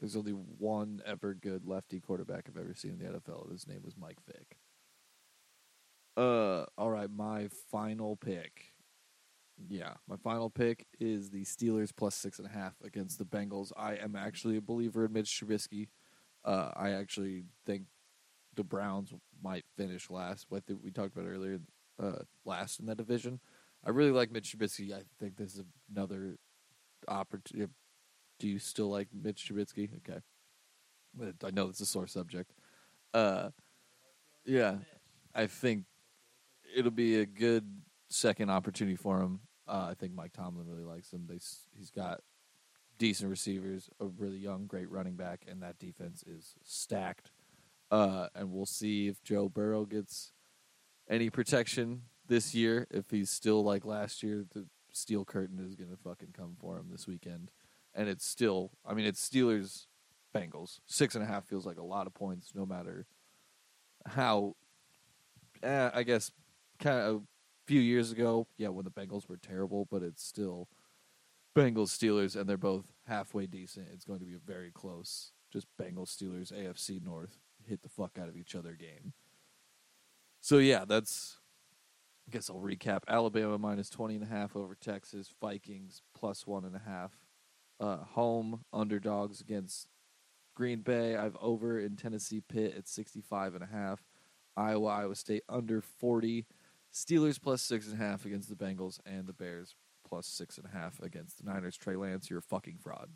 [0.00, 3.52] There's only one ever good lefty quarterback I've ever seen in the NFL.
[3.52, 4.56] His name was Mike Vick.
[6.16, 8.72] Uh, all right, my final pick.
[9.68, 13.70] Yeah, my final pick is the Steelers plus six and a half against the Bengals.
[13.76, 15.88] I am actually a believer in Mitch Trubisky.
[16.42, 17.82] Uh, I actually think
[18.60, 20.44] the Browns might finish last.
[20.50, 21.60] What we talked about earlier,
[21.98, 23.40] uh, last in that division.
[23.82, 24.92] I really like Mitch Trubisky.
[24.92, 26.36] I think this is another
[27.08, 27.72] opportunity.
[28.38, 29.88] Do you still like Mitch Trubisky?
[29.96, 30.20] Okay,
[31.42, 32.52] I know it's a sore subject.
[33.14, 33.48] Uh,
[34.44, 34.74] yeah,
[35.34, 35.84] I think
[36.76, 37.64] it'll be a good
[38.10, 39.40] second opportunity for him.
[39.66, 41.24] Uh, I think Mike Tomlin really likes him.
[41.26, 41.38] They
[41.74, 42.20] he's got
[42.98, 47.30] decent receivers, a really young, great running back, and that defense is stacked.
[47.90, 50.32] Uh, and we'll see if Joe Burrow gets
[51.08, 52.86] any protection this year.
[52.90, 56.76] If he's still like last year, the steel curtain is going to fucking come for
[56.76, 57.50] him this weekend
[57.94, 58.70] and it's still.
[58.86, 59.86] I mean, it's Steelers
[60.34, 60.80] Bengals.
[60.86, 63.06] Six and a half feels like a lot of points, no matter
[64.06, 64.56] how.
[65.62, 66.32] Eh, I guess
[66.78, 67.20] kind of a
[67.66, 70.68] few years ago, yeah, when the Bengals were terrible, but it's still
[71.54, 73.88] Bengals Steelers, and they're both halfway decent.
[73.92, 77.38] It's going to be very close, just Bengals Steelers AFC North
[77.70, 79.14] hit the fuck out of each other game.
[80.40, 81.38] So yeah, that's.
[82.28, 83.00] I guess I'll recap.
[83.08, 85.34] Alabama minus 20 and a half over Texas.
[85.40, 87.10] Vikings plus one and a half
[87.80, 89.88] uh, home underdogs against
[90.54, 91.16] Green Bay.
[91.16, 94.04] I've over in Tennessee Pitt at 65 and a half.
[94.56, 96.46] Iowa, Iowa State under 40.
[96.92, 99.74] Steelers plus six and a half against the Bengals and the Bears
[100.06, 101.76] plus six and a half against the Niners.
[101.76, 103.10] Trey Lance, you're a fucking fraud.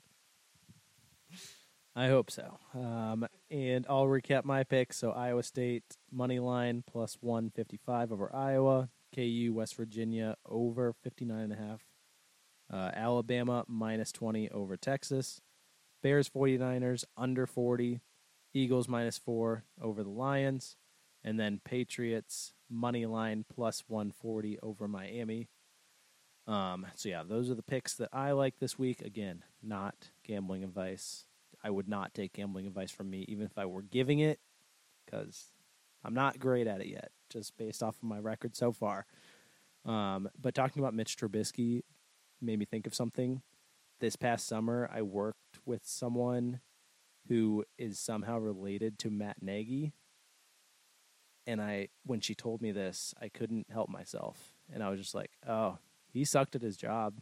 [1.97, 2.59] I hope so.
[2.75, 4.97] Um, and I'll recap my picks.
[4.97, 8.89] So Iowa State money line plus 155 over Iowa.
[9.15, 11.85] KU West Virginia over 59 and a half.
[12.73, 15.41] Uh, Alabama minus 20 over Texas.
[16.03, 18.01] Bears 49ers under 40.
[18.53, 20.77] Eagles minus 4 over the Lions.
[21.23, 25.49] And then Patriots money line plus 140 over Miami.
[26.47, 29.01] Um, so, yeah, those are the picks that I like this week.
[29.01, 31.25] Again, not gambling advice.
[31.65, 34.39] I would not take gambling advice from me, even if I were giving it,
[35.05, 35.51] because
[36.05, 39.07] I'm not great at it yet, just based off of my record so far.
[39.87, 41.83] Um, but talking about Mitch Trubisky,
[42.41, 43.43] made me think of something.
[44.01, 46.61] This past summer, I worked with someone
[47.29, 49.95] who is somehow related to Matt Nagy.
[51.47, 54.53] And I, when she told me this, I couldn't help myself.
[54.73, 55.79] And I was just like, oh,
[56.13, 57.15] he sucked at his job.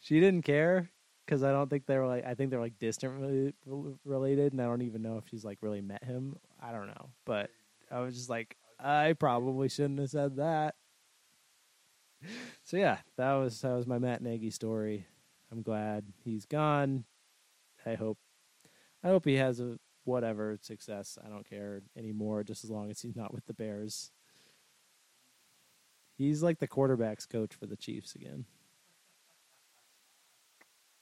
[0.00, 0.90] She didn't care
[1.24, 3.54] because I don't think they were like, I think they're like distant
[4.04, 4.52] related.
[4.52, 6.36] And I don't even know if she's like really met him.
[6.62, 7.10] I don't know.
[7.24, 7.50] But
[7.90, 10.74] I was just like, I probably shouldn't have said that
[12.64, 15.06] so yeah, that was that was my Matt Nagy story.
[15.50, 17.04] I'm glad he's gone.
[17.86, 18.18] I hope
[19.02, 21.18] I hope he has a whatever success.
[21.24, 24.10] I don't care anymore, just as long as he's not with the Bears.
[26.16, 28.46] He's like the quarterbacks coach for the Chiefs again.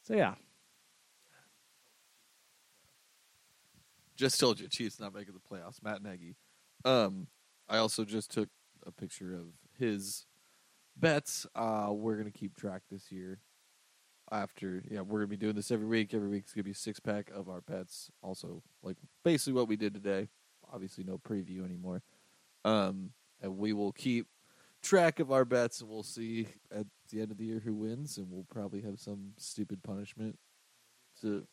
[0.07, 0.35] So yeah.
[4.17, 5.83] Just told you, Chiefs not making the playoffs.
[5.83, 6.37] Matt Nagy.
[6.85, 7.27] Um,
[7.69, 8.49] I also just took
[8.87, 9.47] a picture of
[9.77, 10.27] his
[10.97, 11.45] bets.
[11.57, 13.41] Uh, we're gonna keep track this year.
[14.31, 16.15] After yeah, we're gonna be doing this every week.
[16.15, 18.09] Every week's gonna be six pack of our bets.
[18.23, 20.29] Also, like basically what we did today.
[20.73, 22.03] Obviously, no preview anymore.
[22.65, 23.11] Um,
[23.43, 24.29] and we will keep
[24.83, 28.19] track of our bets, and we'll see at the end of the year who wins,
[28.19, 30.39] and we'll probably have some stupid punishment
[31.21, 31.47] to.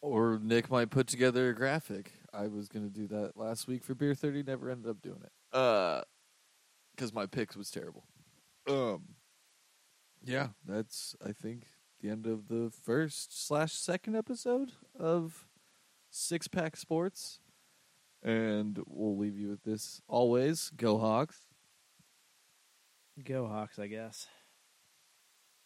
[0.00, 2.12] Or Nick might put together a graphic.
[2.32, 5.56] I was gonna do that last week for Beer Thirty, never ended up doing it.
[5.56, 6.02] Uh,
[6.94, 8.04] because my picks was terrible.
[8.68, 9.14] Um,
[10.24, 11.64] yeah, that's I think
[12.00, 15.46] the end of the first slash second episode of
[16.10, 17.40] Six Pack Sports,
[18.22, 20.70] and we'll leave you with this always.
[20.76, 21.46] Go Hawks.
[23.24, 24.28] Go Hawks, I guess.